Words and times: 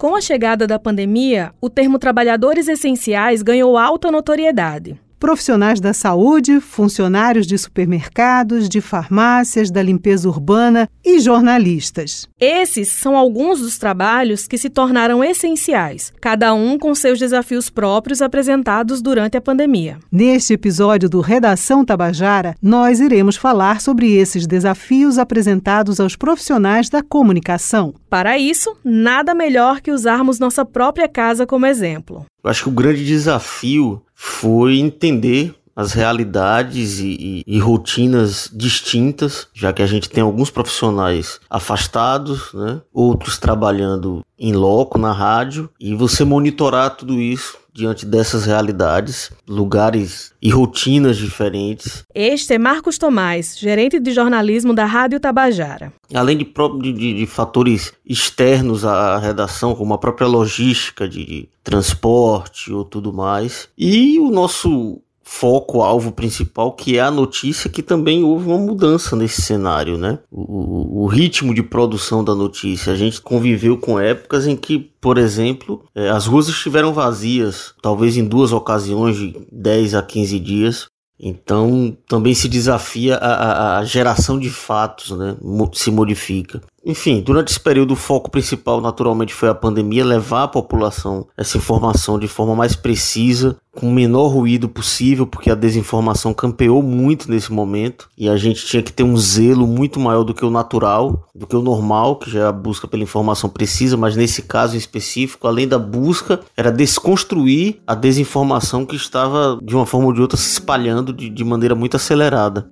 Com 0.00 0.16
a 0.16 0.20
chegada 0.22 0.66
da 0.66 0.78
pandemia, 0.78 1.52
o 1.60 1.68
termo 1.68 1.98
trabalhadores 1.98 2.68
essenciais 2.68 3.42
ganhou 3.42 3.76
alta 3.76 4.10
notoriedade 4.10 4.98
profissionais 5.20 5.78
da 5.78 5.92
saúde, 5.92 6.60
funcionários 6.60 7.46
de 7.46 7.56
supermercados, 7.58 8.70
de 8.70 8.80
farmácias, 8.80 9.70
da 9.70 9.82
limpeza 9.82 10.26
urbana 10.26 10.88
e 11.04 11.20
jornalistas. 11.20 12.26
Esses 12.40 12.88
são 12.88 13.16
alguns 13.16 13.60
dos 13.60 13.76
trabalhos 13.76 14.48
que 14.48 14.56
se 14.56 14.70
tornaram 14.70 15.22
essenciais, 15.22 16.10
cada 16.20 16.54
um 16.54 16.78
com 16.78 16.94
seus 16.94 17.18
desafios 17.18 17.68
próprios 17.68 18.22
apresentados 18.22 19.02
durante 19.02 19.36
a 19.36 19.40
pandemia. 19.40 19.98
Neste 20.10 20.54
episódio 20.54 21.08
do 21.08 21.20
Redação 21.20 21.84
Tabajara, 21.84 22.56
nós 22.62 22.98
iremos 22.98 23.36
falar 23.36 23.82
sobre 23.82 24.16
esses 24.16 24.46
desafios 24.46 25.18
apresentados 25.18 26.00
aos 26.00 26.16
profissionais 26.16 26.88
da 26.88 27.02
comunicação. 27.02 27.92
Para 28.08 28.38
isso, 28.38 28.74
nada 28.82 29.34
melhor 29.34 29.82
que 29.82 29.92
usarmos 29.92 30.38
nossa 30.38 30.64
própria 30.64 31.06
casa 31.06 31.46
como 31.46 31.66
exemplo. 31.66 32.24
Eu 32.42 32.50
acho 32.50 32.62
que 32.62 32.68
o 32.70 32.72
grande 32.72 33.04
desafio 33.04 34.00
foi 34.22 34.78
entender 34.78 35.54
as 35.80 35.92
realidades 35.92 37.00
e, 37.00 37.44
e, 37.46 37.56
e, 37.56 37.58
rotinas 37.58 38.50
distintas, 38.52 39.48
já 39.54 39.72
que 39.72 39.82
a 39.82 39.86
gente 39.86 40.10
tem 40.10 40.22
alguns 40.22 40.50
profissionais 40.50 41.40
afastados, 41.48 42.52
né? 42.52 42.82
outros 42.92 43.38
trabalhando 43.38 44.22
em 44.38 44.52
loco 44.52 44.98
na 44.98 45.12
rádio, 45.12 45.70
e 45.80 45.94
você 45.94 46.22
monitorar 46.22 46.96
tudo 46.96 47.18
isso 47.18 47.58
diante 47.72 48.04
dessas 48.04 48.44
realidades, 48.44 49.30
lugares 49.48 50.32
e 50.42 50.50
rotinas 50.50 51.16
diferentes. 51.16 52.04
Este 52.14 52.54
é 52.54 52.58
Marcos 52.58 52.98
Tomás, 52.98 53.56
gerente 53.58 53.98
de 53.98 54.10
jornalismo 54.10 54.74
da 54.74 54.84
Rádio 54.84 55.18
Tabajara. 55.18 55.92
Além 56.12 56.36
de, 56.36 56.52
de, 56.82 57.14
de 57.14 57.26
fatores 57.26 57.92
externos 58.04 58.84
à 58.84 59.18
redação, 59.18 59.74
como 59.74 59.94
a 59.94 59.98
própria 59.98 60.26
logística 60.26 61.08
de 61.08 61.48
transporte 61.62 62.72
ou 62.72 62.84
tudo 62.84 63.12
mais, 63.12 63.68
e 63.78 64.18
o 64.18 64.30
nosso 64.30 65.00
foco, 65.32 65.80
alvo 65.80 66.10
principal, 66.10 66.72
que 66.72 66.98
é 66.98 67.00
a 67.00 67.10
notícia, 67.10 67.70
que 67.70 67.84
também 67.84 68.24
houve 68.24 68.48
uma 68.48 68.58
mudança 68.58 69.14
nesse 69.14 69.40
cenário, 69.40 69.96
né? 69.96 70.18
O, 70.28 71.04
o, 71.04 71.06
ritmo 71.06 71.54
de 71.54 71.62
produção 71.62 72.24
da 72.24 72.34
notícia. 72.34 72.92
A 72.92 72.96
gente 72.96 73.22
conviveu 73.22 73.78
com 73.78 73.98
épocas 73.98 74.48
em 74.48 74.56
que, 74.56 74.90
por 75.00 75.16
exemplo, 75.16 75.84
é, 75.94 76.10
as 76.10 76.26
ruas 76.26 76.48
estiveram 76.48 76.92
vazias, 76.92 77.72
talvez 77.80 78.16
em 78.16 78.24
duas 78.24 78.52
ocasiões 78.52 79.16
de 79.16 79.46
10 79.52 79.94
a 79.94 80.02
15 80.02 80.40
dias. 80.40 80.88
Então 81.22 81.96
também 82.08 82.34
se 82.34 82.48
desafia 82.48 83.16
a, 83.16 83.28
a, 83.28 83.78
a 83.78 83.84
geração 83.84 84.38
de 84.38 84.50
fatos, 84.50 85.16
né? 85.16 85.36
se 85.74 85.90
modifica. 85.90 86.60
Enfim, 86.84 87.20
durante 87.20 87.50
esse 87.50 87.60
período 87.60 87.92
o 87.92 87.96
foco 87.96 88.30
principal 88.30 88.80
naturalmente 88.80 89.34
foi 89.34 89.50
a 89.50 89.54
pandemia, 89.54 90.04
levar 90.04 90.44
à 90.44 90.48
população 90.48 91.26
essa 91.36 91.58
informação 91.58 92.18
de 92.18 92.26
forma 92.26 92.56
mais 92.56 92.74
precisa, 92.74 93.56
com 93.72 93.88
o 93.88 93.92
menor 93.92 94.28
ruído 94.28 94.68
possível, 94.68 95.26
porque 95.26 95.50
a 95.50 95.54
desinformação 95.54 96.32
campeou 96.32 96.82
muito 96.82 97.30
nesse 97.30 97.52
momento 97.52 98.08
e 98.16 98.28
a 98.28 98.36
gente 98.36 98.66
tinha 98.66 98.82
que 98.82 98.92
ter 98.92 99.02
um 99.02 99.16
zelo 99.16 99.66
muito 99.66 100.00
maior 100.00 100.24
do 100.24 100.34
que 100.34 100.44
o 100.44 100.50
natural, 100.50 101.28
do 101.34 101.46
que 101.46 101.54
o 101.54 101.62
normal, 101.62 102.16
que 102.16 102.30
já 102.30 102.40
é 102.40 102.46
a 102.46 102.52
busca 102.52 102.88
pela 102.88 103.02
informação 103.02 103.48
precisa, 103.50 103.96
mas 103.96 104.16
nesse 104.16 104.42
caso 104.42 104.74
em 104.74 104.78
específico, 104.78 105.46
além 105.46 105.68
da 105.68 105.78
busca, 105.78 106.40
era 106.56 106.72
desconstruir 106.72 107.80
a 107.86 107.94
desinformação 107.94 108.86
que 108.86 108.96
estava 108.96 109.58
de 109.62 109.76
uma 109.76 109.86
forma 109.86 110.06
ou 110.06 110.12
de 110.12 110.20
outra 110.22 110.38
se 110.38 110.50
espalhando 110.50 111.12
de, 111.12 111.28
de 111.28 111.44
maneira 111.44 111.74
muito 111.74 111.96
acelerada. 111.96 112.68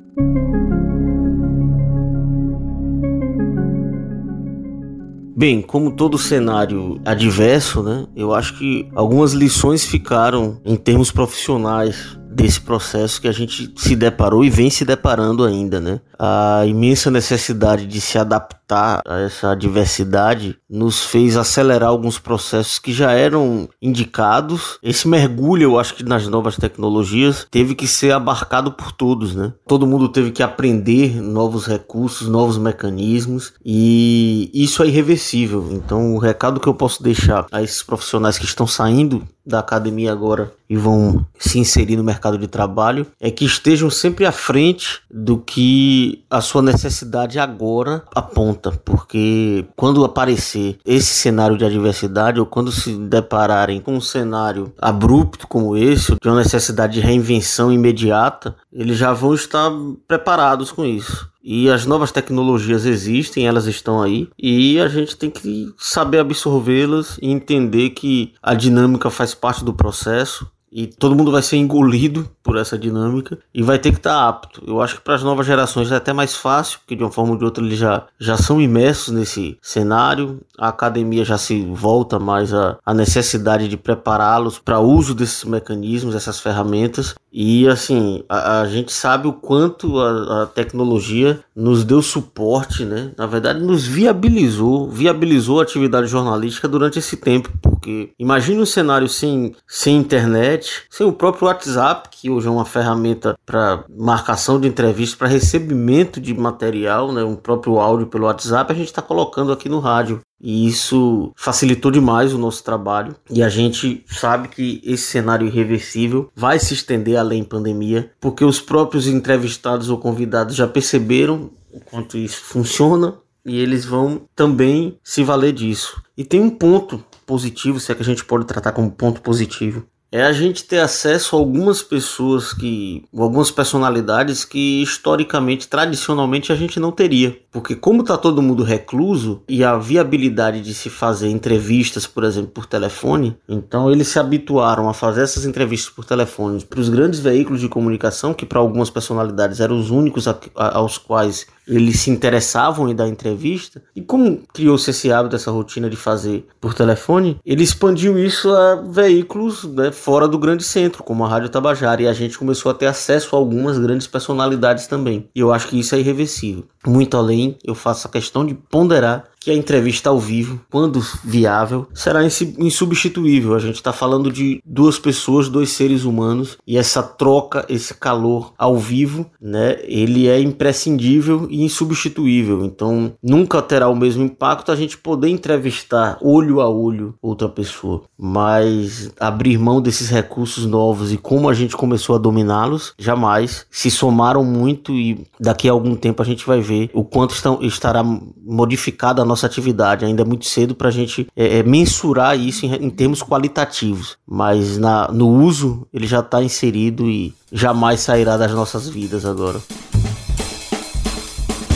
Bem, 5.38 5.62
como 5.62 5.92
todo 5.92 6.18
cenário 6.18 7.00
adverso, 7.04 7.80
né, 7.80 8.08
eu 8.16 8.34
acho 8.34 8.58
que 8.58 8.88
algumas 8.92 9.34
lições 9.34 9.84
ficaram 9.84 10.60
em 10.64 10.74
termos 10.74 11.12
profissionais 11.12 12.18
desse 12.28 12.60
processo 12.60 13.20
que 13.20 13.28
a 13.28 13.32
gente 13.32 13.72
se 13.76 13.94
deparou 13.94 14.44
e 14.44 14.50
vem 14.50 14.68
se 14.68 14.84
deparando 14.84 15.44
ainda, 15.44 15.80
né? 15.80 16.00
A 16.18 16.64
imensa 16.66 17.10
necessidade 17.10 17.86
de 17.86 18.00
se 18.00 18.18
adaptar 18.18 18.58
a 19.06 19.20
essa 19.20 19.54
diversidade 19.54 20.58
nos 20.68 21.04
fez 21.04 21.36
acelerar 21.36 21.88
alguns 21.88 22.18
processos 22.18 22.78
que 22.78 22.92
já 22.92 23.12
eram 23.12 23.68
indicados. 23.80 24.78
Esse 24.82 25.08
mergulho, 25.08 25.62
eu 25.62 25.78
acho 25.78 25.94
que 25.94 26.04
nas 26.04 26.26
novas 26.26 26.56
tecnologias, 26.56 27.46
teve 27.50 27.74
que 27.74 27.86
ser 27.86 28.12
abarcado 28.12 28.72
por 28.72 28.92
todos, 28.92 29.34
né? 29.34 29.52
Todo 29.66 29.86
mundo 29.86 30.08
teve 30.08 30.30
que 30.30 30.42
aprender 30.42 31.22
novos 31.22 31.66
recursos, 31.66 32.28
novos 32.28 32.58
mecanismos 32.58 33.52
e 33.64 34.50
isso 34.52 34.82
é 34.82 34.88
irreversível. 34.88 35.68
Então, 35.72 36.14
o 36.14 36.18
recado 36.18 36.60
que 36.60 36.68
eu 36.68 36.74
posso 36.74 37.02
deixar 37.02 37.46
a 37.50 37.62
esses 37.62 37.82
profissionais 37.82 38.38
que 38.38 38.44
estão 38.44 38.66
saindo 38.66 39.26
da 39.46 39.60
academia 39.60 40.12
agora 40.12 40.52
e 40.68 40.76
vão 40.76 41.24
se 41.38 41.58
inserir 41.58 41.96
no 41.96 42.04
mercado 42.04 42.36
de 42.36 42.46
trabalho 42.46 43.06
é 43.18 43.30
que 43.30 43.46
estejam 43.46 43.88
sempre 43.88 44.26
à 44.26 44.32
frente 44.32 45.00
do 45.10 45.38
que 45.38 46.07
a 46.30 46.40
sua 46.40 46.62
necessidade 46.62 47.38
agora 47.38 48.04
aponta, 48.14 48.70
porque 48.84 49.64
quando 49.76 50.04
aparecer 50.04 50.78
esse 50.84 51.14
cenário 51.14 51.56
de 51.56 51.64
adversidade 51.64 52.40
ou 52.40 52.46
quando 52.46 52.70
se 52.70 52.94
depararem 52.96 53.80
com 53.80 53.94
um 53.94 54.00
cenário 54.00 54.72
abrupto 54.80 55.46
como 55.46 55.76
esse, 55.76 56.14
de 56.20 56.28
uma 56.28 56.38
necessidade 56.38 56.94
de 56.94 57.00
reinvenção 57.00 57.72
imediata, 57.72 58.56
eles 58.72 58.96
já 58.96 59.12
vão 59.12 59.34
estar 59.34 59.70
preparados 60.06 60.70
com 60.70 60.84
isso. 60.84 61.28
E 61.42 61.70
as 61.70 61.86
novas 61.86 62.12
tecnologias 62.12 62.84
existem, 62.84 63.46
elas 63.46 63.66
estão 63.66 64.02
aí, 64.02 64.28
e 64.38 64.78
a 64.78 64.88
gente 64.88 65.16
tem 65.16 65.30
que 65.30 65.72
saber 65.78 66.18
absorvê-las 66.18 67.18
e 67.22 67.30
entender 67.30 67.90
que 67.90 68.34
a 68.42 68.54
dinâmica 68.54 69.08
faz 69.08 69.34
parte 69.34 69.64
do 69.64 69.72
processo 69.72 70.46
e 70.70 70.86
todo 70.86 71.16
mundo 71.16 71.32
vai 71.32 71.42
ser 71.42 71.56
engolido 71.56 72.28
por 72.48 72.56
essa 72.56 72.78
dinâmica 72.78 73.38
e 73.52 73.62
vai 73.62 73.78
ter 73.78 73.90
que 73.90 73.98
estar 73.98 74.14
tá 74.14 74.26
apto. 74.26 74.62
Eu 74.66 74.80
acho 74.80 74.96
que 74.96 75.02
para 75.02 75.14
as 75.16 75.22
novas 75.22 75.46
gerações 75.46 75.92
é 75.92 75.96
até 75.96 76.14
mais 76.14 76.34
fácil, 76.34 76.78
porque 76.78 76.96
de 76.96 77.04
uma 77.04 77.12
forma 77.12 77.32
ou 77.32 77.38
de 77.38 77.44
outra 77.44 77.62
eles 77.62 77.78
já, 77.78 78.06
já 78.18 78.38
são 78.38 78.58
imersos 78.58 79.12
nesse 79.12 79.58
cenário. 79.60 80.40
A 80.58 80.68
academia 80.68 81.26
já 81.26 81.36
se 81.36 81.62
volta 81.66 82.18
mais 82.18 82.54
à, 82.54 82.78
à 82.86 82.94
necessidade 82.94 83.68
de 83.68 83.76
prepará-los 83.76 84.58
para 84.58 84.80
uso 84.80 85.14
desses 85.14 85.44
mecanismos, 85.44 86.14
essas 86.14 86.40
ferramentas. 86.40 87.14
E 87.30 87.68
assim, 87.68 88.24
a, 88.28 88.62
a 88.62 88.66
gente 88.66 88.90
sabe 88.90 89.28
o 89.28 89.32
quanto 89.34 90.00
a, 90.00 90.44
a, 90.44 90.46
tecnologia 90.46 91.40
nos 91.54 91.84
deu 91.84 92.00
suporte, 92.00 92.84
né? 92.84 93.12
Na 93.16 93.26
verdade, 93.26 93.60
nos 93.60 93.86
viabilizou, 93.86 94.88
viabilizou 94.88 95.60
a 95.60 95.64
atividade 95.64 96.06
jornalística 96.06 96.66
durante 96.66 96.98
esse 96.98 97.16
tempo, 97.18 97.50
porque 97.60 98.10
imagine 98.18 98.60
um 98.60 98.66
cenário 98.66 99.08
sem, 99.08 99.54
sem 99.66 99.98
internet, 99.98 100.84
sem 100.88 101.06
o 101.06 101.12
próprio 101.12 101.48
WhatsApp, 101.48 102.08
que 102.10 102.30
hoje 102.38 102.48
é 102.48 102.50
uma 102.50 102.64
ferramenta 102.64 103.36
para 103.44 103.84
marcação 103.88 104.60
de 104.60 104.66
entrevistas, 104.66 105.16
para 105.16 105.28
recebimento 105.28 106.20
de 106.20 106.32
material, 106.34 107.12
né? 107.12 107.22
Um 107.22 107.36
próprio 107.36 107.78
áudio 107.78 108.06
pelo 108.06 108.26
WhatsApp, 108.26 108.72
a 108.72 108.76
gente 108.76 108.86
está 108.86 109.02
colocando 109.02 109.52
aqui 109.52 109.68
no 109.68 109.80
rádio. 109.80 110.20
E 110.40 110.68
isso 110.68 111.32
facilitou 111.36 111.90
demais 111.90 112.32
o 112.32 112.38
nosso 112.38 112.62
trabalho. 112.62 113.16
E 113.28 113.42
a 113.42 113.48
gente 113.48 114.04
sabe 114.06 114.48
que 114.48 114.80
esse 114.84 115.04
cenário 115.04 115.46
irreversível 115.46 116.30
vai 116.34 116.58
se 116.60 116.74
estender 116.74 117.16
além 117.16 117.42
pandemia, 117.42 118.12
porque 118.20 118.44
os 118.44 118.60
próprios 118.60 119.08
entrevistados 119.08 119.90
ou 119.90 119.98
convidados 119.98 120.54
já 120.54 120.68
perceberam 120.68 121.50
o 121.72 121.80
quanto 121.80 122.16
isso 122.16 122.40
funciona 122.44 123.14
e 123.44 123.58
eles 123.58 123.84
vão 123.84 124.22
também 124.36 124.98
se 125.02 125.24
valer 125.24 125.52
disso. 125.52 126.00
E 126.16 126.24
tem 126.24 126.40
um 126.40 126.50
ponto 126.50 127.02
positivo, 127.26 127.80
se 127.80 127.90
é 127.90 127.94
que 127.94 128.02
a 128.02 128.04
gente 128.04 128.24
pode 128.24 128.46
tratar 128.46 128.72
como 128.72 128.90
ponto 128.90 129.20
positivo, 129.20 129.86
é 130.10 130.22
a 130.22 130.32
gente 130.32 130.64
ter 130.64 130.78
acesso 130.78 131.36
a 131.36 131.38
algumas 131.38 131.82
pessoas 131.82 132.52
que, 132.52 133.04
algumas 133.16 133.50
personalidades 133.50 134.44
que 134.44 134.82
historicamente, 134.82 135.68
tradicionalmente 135.68 136.50
a 136.50 136.56
gente 136.56 136.80
não 136.80 136.90
teria, 136.90 137.38
porque 137.50 137.74
como 137.74 138.02
tá 138.02 138.16
todo 138.16 138.42
mundo 138.42 138.62
recluso 138.62 139.42
e 139.48 139.62
a 139.62 139.76
viabilidade 139.76 140.60
de 140.60 140.72
se 140.72 140.88
fazer 140.88 141.28
entrevistas, 141.28 142.06
por 142.06 142.24
exemplo, 142.24 142.50
por 142.50 142.66
telefone, 142.66 143.36
então 143.48 143.90
eles 143.90 144.08
se 144.08 144.18
habituaram 144.18 144.88
a 144.88 144.94
fazer 144.94 145.22
essas 145.22 145.44
entrevistas 145.44 145.92
por 145.92 146.04
telefone 146.04 146.64
para 146.64 146.80
os 146.80 146.88
grandes 146.88 147.20
veículos 147.20 147.60
de 147.60 147.68
comunicação 147.68 148.32
que 148.32 148.46
para 148.46 148.58
algumas 148.58 148.90
personalidades 148.90 149.60
eram 149.60 149.78
os 149.78 149.90
únicos 149.90 150.26
a, 150.26 150.38
a, 150.56 150.78
aos 150.78 150.96
quais 150.96 151.46
eles 151.68 152.00
se 152.00 152.10
interessavam 152.10 152.88
em 152.88 152.94
dar 152.94 153.08
entrevista. 153.08 153.82
E 153.94 154.00
como 154.00 154.42
criou-se 154.52 154.90
esse 154.90 155.12
hábito, 155.12 155.36
essa 155.36 155.50
rotina 155.50 155.90
de 155.90 155.96
fazer 155.96 156.46
por 156.60 156.74
telefone, 156.74 157.38
ele 157.44 157.62
expandiu 157.62 158.18
isso 158.18 158.50
a 158.50 158.76
veículos 158.76 159.64
né, 159.64 159.92
fora 159.92 160.26
do 160.26 160.38
grande 160.38 160.64
centro, 160.64 161.02
como 161.02 161.24
a 161.24 161.28
Rádio 161.28 161.48
Tabajara, 161.48 162.02
e 162.02 162.08
a 162.08 162.12
gente 162.12 162.38
começou 162.38 162.70
a 162.70 162.74
ter 162.74 162.86
acesso 162.86 163.36
a 163.36 163.38
algumas 163.38 163.78
grandes 163.78 164.06
personalidades 164.06 164.86
também. 164.86 165.28
E 165.34 165.40
eu 165.40 165.52
acho 165.52 165.68
que 165.68 165.78
isso 165.78 165.94
é 165.94 166.00
irreversível. 166.00 166.64
Muito 166.86 167.16
além, 167.16 167.56
eu 167.64 167.74
faço 167.74 168.06
a 168.06 168.10
questão 168.10 168.46
de 168.46 168.54
ponderar 168.54 169.24
que 169.48 169.52
a 169.52 169.54
entrevista 169.54 170.10
ao 170.10 170.20
vivo, 170.20 170.60
quando 170.70 171.02
viável, 171.24 171.86
será 171.94 172.20
insubstituível. 172.58 173.54
A 173.54 173.58
gente 173.58 173.76
está 173.76 173.94
falando 173.94 174.30
de 174.30 174.60
duas 174.62 174.98
pessoas, 174.98 175.48
dois 175.48 175.70
seres 175.70 176.04
humanos, 176.04 176.58
e 176.66 176.76
essa 176.76 177.02
troca, 177.02 177.64
esse 177.66 177.94
calor 177.94 178.52
ao 178.58 178.76
vivo, 178.76 179.24
né, 179.40 179.78
ele 179.84 180.28
é 180.28 180.38
imprescindível 180.38 181.46
e 181.48 181.64
insubstituível. 181.64 182.62
Então, 182.62 183.14
nunca 183.22 183.62
terá 183.62 183.88
o 183.88 183.96
mesmo 183.96 184.22
impacto 184.22 184.70
a 184.70 184.76
gente 184.76 184.98
poder 184.98 185.30
entrevistar 185.30 186.18
olho 186.20 186.60
a 186.60 186.68
olho 186.68 187.14
outra 187.22 187.48
pessoa, 187.48 188.02
mas 188.18 189.10
abrir 189.18 189.56
mão 189.56 189.80
desses 189.80 190.10
recursos 190.10 190.66
novos 190.66 191.10
e 191.10 191.16
como 191.16 191.48
a 191.48 191.54
gente 191.54 191.74
começou 191.74 192.14
a 192.14 192.18
dominá-los, 192.18 192.92
jamais 192.98 193.64
se 193.70 193.90
somaram 193.90 194.44
muito 194.44 194.92
e 194.92 195.26
daqui 195.40 195.70
a 195.70 195.72
algum 195.72 195.96
tempo 195.96 196.20
a 196.20 196.26
gente 196.26 196.46
vai 196.46 196.60
ver 196.60 196.90
o 196.92 197.02
quanto 197.02 197.34
estão, 197.34 197.60
estará 197.62 198.04
modificada 198.44 199.22
a 199.22 199.24
nossa 199.24 199.37
atividade. 199.46 200.04
Ainda 200.04 200.22
é 200.22 200.24
muito 200.24 200.46
cedo 200.46 200.74
para 200.74 200.88
a 200.88 200.90
gente 200.90 201.26
é, 201.36 201.58
é, 201.58 201.62
mensurar 201.62 202.38
isso 202.38 202.66
em, 202.66 202.74
em, 202.74 202.90
termos 202.90 203.22
qualitativos, 203.22 204.16
mas 204.26 204.78
na, 204.78 205.08
no 205.08 205.28
uso 205.28 205.86
ele 205.92 206.06
já 206.06 206.20
está 206.20 206.42
inserido 206.42 207.08
e 207.08 207.34
jamais 207.52 208.00
sairá 208.00 208.36
das 208.36 208.52
nossas 208.52 208.88
vidas 208.88 209.24
agora. 209.24 209.60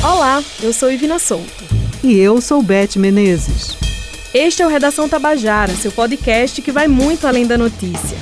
Olá, 0.02 0.42
eu 0.62 0.72
sou 0.72 0.90
Ivina 0.90 1.18
Souto. 1.18 1.64
E 2.02 2.18
eu 2.18 2.40
sou 2.40 2.60
Beth 2.62 2.96
Menezes. 2.96 3.76
Este 4.34 4.62
é 4.62 4.66
o 4.66 4.68
Redação 4.68 5.08
Tabajara, 5.08 5.72
seu 5.74 5.92
podcast 5.92 6.60
que 6.60 6.72
vai 6.72 6.88
muito 6.88 7.26
além 7.26 7.46
da 7.46 7.56
notícia. 7.56 8.16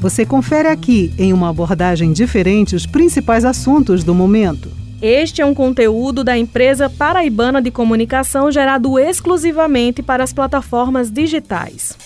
Você 0.00 0.24
confere 0.24 0.68
aqui, 0.68 1.12
em 1.18 1.32
uma 1.32 1.48
abordagem 1.48 2.12
diferente, 2.12 2.76
os 2.76 2.86
principais 2.86 3.44
assuntos 3.44 4.04
do 4.04 4.14
momento. 4.14 4.77
Este 5.00 5.40
é 5.40 5.46
um 5.46 5.54
conteúdo 5.54 6.24
da 6.24 6.36
empresa 6.36 6.90
paraibana 6.90 7.62
de 7.62 7.70
comunicação 7.70 8.50
gerado 8.50 8.98
exclusivamente 8.98 10.02
para 10.02 10.24
as 10.24 10.32
plataformas 10.32 11.08
digitais. 11.08 11.96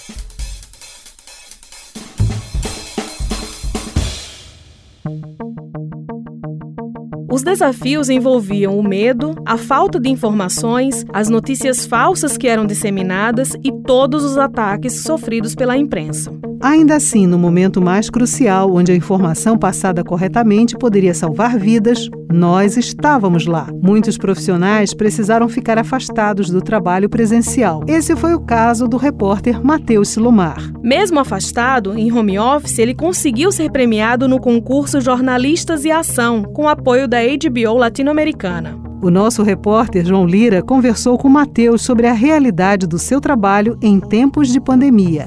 Os 7.30 7.42
desafios 7.42 8.10
envolviam 8.10 8.78
o 8.78 8.82
medo, 8.82 9.34
a 9.46 9.56
falta 9.56 9.98
de 9.98 10.10
informações, 10.10 11.02
as 11.14 11.30
notícias 11.30 11.86
falsas 11.86 12.36
que 12.36 12.46
eram 12.46 12.66
disseminadas 12.66 13.54
e 13.64 13.72
todos 13.86 14.22
os 14.22 14.36
ataques 14.36 15.02
sofridos 15.02 15.54
pela 15.54 15.78
imprensa. 15.78 16.30
Ainda 16.62 16.94
assim, 16.94 17.26
no 17.26 17.36
momento 17.36 17.82
mais 17.82 18.08
crucial, 18.08 18.72
onde 18.72 18.92
a 18.92 18.94
informação 18.94 19.58
passada 19.58 20.04
corretamente 20.04 20.78
poderia 20.78 21.12
salvar 21.12 21.58
vidas, 21.58 22.08
nós 22.32 22.76
estávamos 22.76 23.46
lá. 23.46 23.66
Muitos 23.82 24.16
profissionais 24.16 24.94
precisaram 24.94 25.48
ficar 25.48 25.76
afastados 25.76 26.50
do 26.50 26.60
trabalho 26.60 27.10
presencial. 27.10 27.82
Esse 27.88 28.14
foi 28.14 28.32
o 28.32 28.40
caso 28.40 28.86
do 28.86 28.96
repórter 28.96 29.60
Matheus 29.60 30.10
Silomar. 30.10 30.72
Mesmo 30.80 31.18
afastado, 31.18 31.98
em 31.98 32.12
home 32.12 32.38
office, 32.38 32.78
ele 32.78 32.94
conseguiu 32.94 33.50
ser 33.50 33.68
premiado 33.72 34.28
no 34.28 34.38
concurso 34.38 35.00
Jornalistas 35.00 35.84
e 35.84 35.90
Ação, 35.90 36.44
com 36.44 36.68
apoio 36.68 37.08
da 37.08 37.18
HBO 37.22 37.76
latino-americana. 37.76 38.78
O 39.02 39.10
nosso 39.10 39.42
repórter 39.42 40.06
João 40.06 40.24
Lira 40.24 40.62
conversou 40.62 41.18
com 41.18 41.28
Matheus 41.28 41.82
sobre 41.82 42.06
a 42.06 42.12
realidade 42.12 42.86
do 42.86 43.00
seu 43.00 43.20
trabalho 43.20 43.76
em 43.82 43.98
tempos 43.98 44.46
de 44.52 44.60
pandemia. 44.60 45.26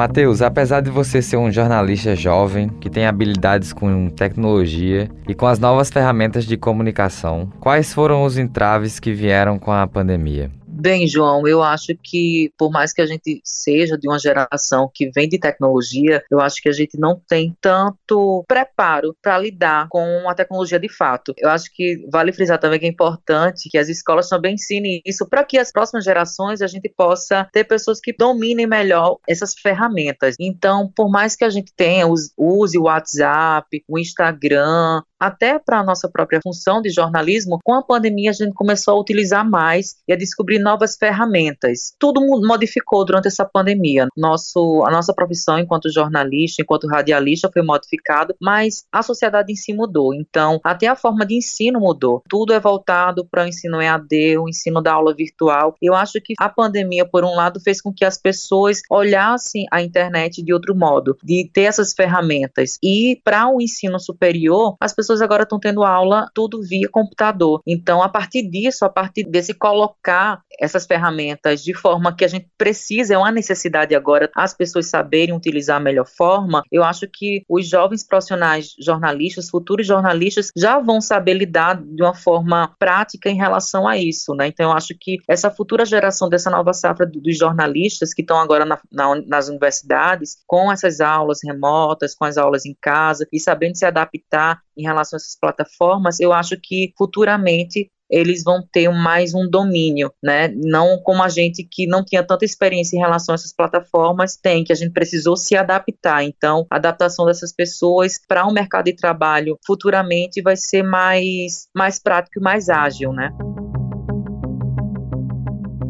Matheus, 0.00 0.40
apesar 0.40 0.80
de 0.80 0.88
você 0.88 1.20
ser 1.20 1.36
um 1.36 1.52
jornalista 1.52 2.16
jovem 2.16 2.70
que 2.70 2.88
tem 2.88 3.04
habilidades 3.04 3.70
com 3.70 4.08
tecnologia 4.08 5.10
e 5.28 5.34
com 5.34 5.46
as 5.46 5.58
novas 5.58 5.90
ferramentas 5.90 6.46
de 6.46 6.56
comunicação, 6.56 7.52
quais 7.60 7.92
foram 7.92 8.24
os 8.24 8.38
entraves 8.38 8.98
que 8.98 9.12
vieram 9.12 9.58
com 9.58 9.70
a 9.70 9.86
pandemia? 9.86 10.50
Bem, 10.80 11.06
João, 11.06 11.46
eu 11.46 11.62
acho 11.62 11.94
que 12.02 12.50
por 12.56 12.70
mais 12.70 12.90
que 12.90 13.02
a 13.02 13.06
gente 13.06 13.42
seja 13.44 13.98
de 13.98 14.08
uma 14.08 14.18
geração 14.18 14.90
que 14.92 15.10
vem 15.10 15.28
de 15.28 15.38
tecnologia, 15.38 16.24
eu 16.30 16.40
acho 16.40 16.56
que 16.62 16.70
a 16.70 16.72
gente 16.72 16.98
não 16.98 17.20
tem 17.28 17.54
tanto 17.60 18.42
preparo 18.48 19.14
para 19.20 19.38
lidar 19.38 19.88
com 19.90 20.26
a 20.26 20.34
tecnologia 20.34 20.80
de 20.80 20.88
fato. 20.88 21.34
Eu 21.36 21.50
acho 21.50 21.66
que 21.70 22.02
vale 22.10 22.32
frisar 22.32 22.58
também 22.58 22.80
que 22.80 22.86
é 22.86 22.88
importante 22.88 23.68
que 23.68 23.76
as 23.76 23.90
escolas 23.90 24.30
também 24.30 24.54
ensinem 24.54 25.02
isso 25.04 25.28
para 25.28 25.44
que 25.44 25.58
as 25.58 25.70
próximas 25.70 26.02
gerações 26.02 26.62
a 26.62 26.66
gente 26.66 26.88
possa 26.88 27.46
ter 27.52 27.64
pessoas 27.64 28.00
que 28.00 28.14
dominem 28.16 28.66
melhor 28.66 29.18
essas 29.28 29.52
ferramentas. 29.52 30.34
Então, 30.40 30.90
por 30.96 31.10
mais 31.10 31.36
que 31.36 31.44
a 31.44 31.50
gente 31.50 31.74
tenha, 31.76 32.06
use 32.06 32.78
o 32.78 32.84
WhatsApp, 32.84 33.84
o 33.86 33.98
Instagram, 33.98 35.02
até 35.20 35.58
para 35.58 35.80
a 35.80 35.84
nossa 35.84 36.08
própria 36.08 36.40
função 36.42 36.80
de 36.80 36.88
jornalismo, 36.90 37.58
com 37.62 37.74
a 37.74 37.82
pandemia 37.82 38.30
a 38.30 38.32
gente 38.32 38.54
começou 38.54 38.94
a 38.94 39.00
utilizar 39.00 39.48
mais 39.48 39.96
e 40.08 40.12
a 40.12 40.16
descobrir 40.16 40.58
novas 40.58 40.96
ferramentas. 40.96 41.94
Tudo 41.98 42.20
modificou 42.46 43.04
durante 43.04 43.28
essa 43.28 43.44
pandemia. 43.44 44.08
Nosso, 44.16 44.82
a 44.86 44.90
nossa 44.90 45.12
profissão 45.12 45.58
enquanto 45.58 45.92
jornalista, 45.92 46.62
enquanto 46.62 46.86
radialista 46.86 47.50
foi 47.52 47.62
modificado, 47.62 48.34
mas 48.40 48.84
a 48.90 49.02
sociedade 49.02 49.52
em 49.52 49.56
si 49.56 49.74
mudou. 49.74 50.14
Então, 50.14 50.60
até 50.64 50.86
a 50.86 50.96
forma 50.96 51.26
de 51.26 51.34
ensino 51.34 51.80
mudou. 51.80 52.22
Tudo 52.28 52.52
é 52.52 52.60
voltado 52.60 53.26
para 53.26 53.44
o 53.44 53.48
ensino 53.48 53.80
EAD, 53.80 54.38
o 54.38 54.48
ensino 54.48 54.80
da 54.80 54.92
aula 54.92 55.14
virtual. 55.14 55.74
Eu 55.82 55.94
acho 55.94 56.20
que 56.20 56.34
a 56.38 56.48
pandemia, 56.48 57.04
por 57.04 57.24
um 57.24 57.34
lado, 57.34 57.60
fez 57.60 57.80
com 57.80 57.92
que 57.92 58.04
as 58.04 58.16
pessoas 58.16 58.80
olhassem 58.88 59.66
a 59.70 59.82
internet 59.82 60.42
de 60.42 60.52
outro 60.52 60.74
modo, 60.74 61.16
de 61.22 61.50
ter 61.52 61.62
essas 61.62 61.92
ferramentas. 61.92 62.78
E 62.82 63.20
para 63.24 63.48
o 63.48 63.60
ensino 63.60 63.98
superior, 63.98 64.76
as 64.80 64.92
pessoas 64.92 65.09
pessoas 65.10 65.22
agora 65.22 65.42
estão 65.42 65.58
tendo 65.58 65.82
aula 65.82 66.30
tudo 66.32 66.62
via 66.62 66.88
computador. 66.88 67.60
Então, 67.66 68.02
a 68.02 68.08
partir 68.08 68.48
disso, 68.48 68.84
a 68.84 68.88
partir 68.88 69.24
desse 69.24 69.52
colocar 69.52 70.40
essas 70.58 70.86
ferramentas 70.86 71.62
de 71.62 71.74
forma 71.74 72.14
que 72.14 72.24
a 72.24 72.28
gente 72.28 72.48
precisa, 72.56 73.14
é 73.14 73.18
uma 73.18 73.32
necessidade 73.32 73.94
agora, 73.94 74.30
as 74.36 74.54
pessoas 74.54 74.86
saberem 74.86 75.34
utilizar 75.34 75.78
a 75.78 75.80
melhor 75.80 76.06
forma, 76.06 76.62
eu 76.70 76.84
acho 76.84 77.08
que 77.08 77.42
os 77.48 77.66
jovens 77.66 78.06
profissionais 78.06 78.74
jornalistas, 78.78 79.48
futuros 79.48 79.86
jornalistas, 79.86 80.50
já 80.56 80.78
vão 80.78 81.00
saber 81.00 81.34
lidar 81.34 81.80
de 81.82 82.02
uma 82.02 82.14
forma 82.14 82.74
prática 82.78 83.28
em 83.28 83.36
relação 83.36 83.88
a 83.88 83.96
isso, 83.96 84.34
né? 84.34 84.46
Então, 84.46 84.70
eu 84.70 84.76
acho 84.76 84.94
que 84.98 85.18
essa 85.26 85.50
futura 85.50 85.84
geração 85.84 86.28
dessa 86.28 86.50
nova 86.50 86.72
safra 86.72 87.06
dos 87.06 87.36
jornalistas 87.36 88.14
que 88.14 88.20
estão 88.22 88.38
agora 88.38 88.64
na, 88.64 88.78
na, 88.92 89.16
nas 89.26 89.48
universidades, 89.48 90.36
com 90.46 90.70
essas 90.70 91.00
aulas 91.00 91.38
remotas, 91.42 92.14
com 92.14 92.24
as 92.24 92.36
aulas 92.36 92.64
em 92.64 92.76
casa 92.80 93.26
e 93.32 93.40
sabendo 93.40 93.76
se 93.76 93.84
adaptar 93.84 94.60
em 94.76 94.82
relação 94.82 94.99
a 95.00 95.16
essas 95.16 95.36
plataformas, 95.38 96.20
eu 96.20 96.32
acho 96.32 96.56
que 96.60 96.92
futuramente 96.96 97.90
eles 98.10 98.42
vão 98.42 98.60
ter 98.60 98.88
mais 98.90 99.34
um 99.34 99.48
domínio, 99.48 100.12
né? 100.22 100.48
Não 100.48 100.98
como 100.98 101.22
a 101.22 101.28
gente 101.28 101.62
que 101.62 101.86
não 101.86 102.04
tinha 102.04 102.24
tanta 102.24 102.44
experiência 102.44 102.96
em 102.96 103.00
relação 103.00 103.32
a 103.32 103.36
essas 103.36 103.54
plataformas 103.54 104.36
tem, 104.36 104.64
que 104.64 104.72
a 104.72 104.76
gente 104.76 104.92
precisou 104.92 105.36
se 105.36 105.56
adaptar. 105.56 106.24
Então, 106.24 106.66
a 106.68 106.76
adaptação 106.76 107.24
dessas 107.24 107.52
pessoas 107.52 108.18
para 108.26 108.44
o 108.44 108.50
um 108.50 108.52
mercado 108.52 108.86
de 108.86 108.94
trabalho 108.94 109.56
futuramente 109.64 110.42
vai 110.42 110.56
ser 110.56 110.82
mais, 110.82 111.68
mais 111.74 112.00
prático 112.00 112.40
e 112.40 112.42
mais 112.42 112.68
ágil, 112.68 113.12
né? 113.12 113.30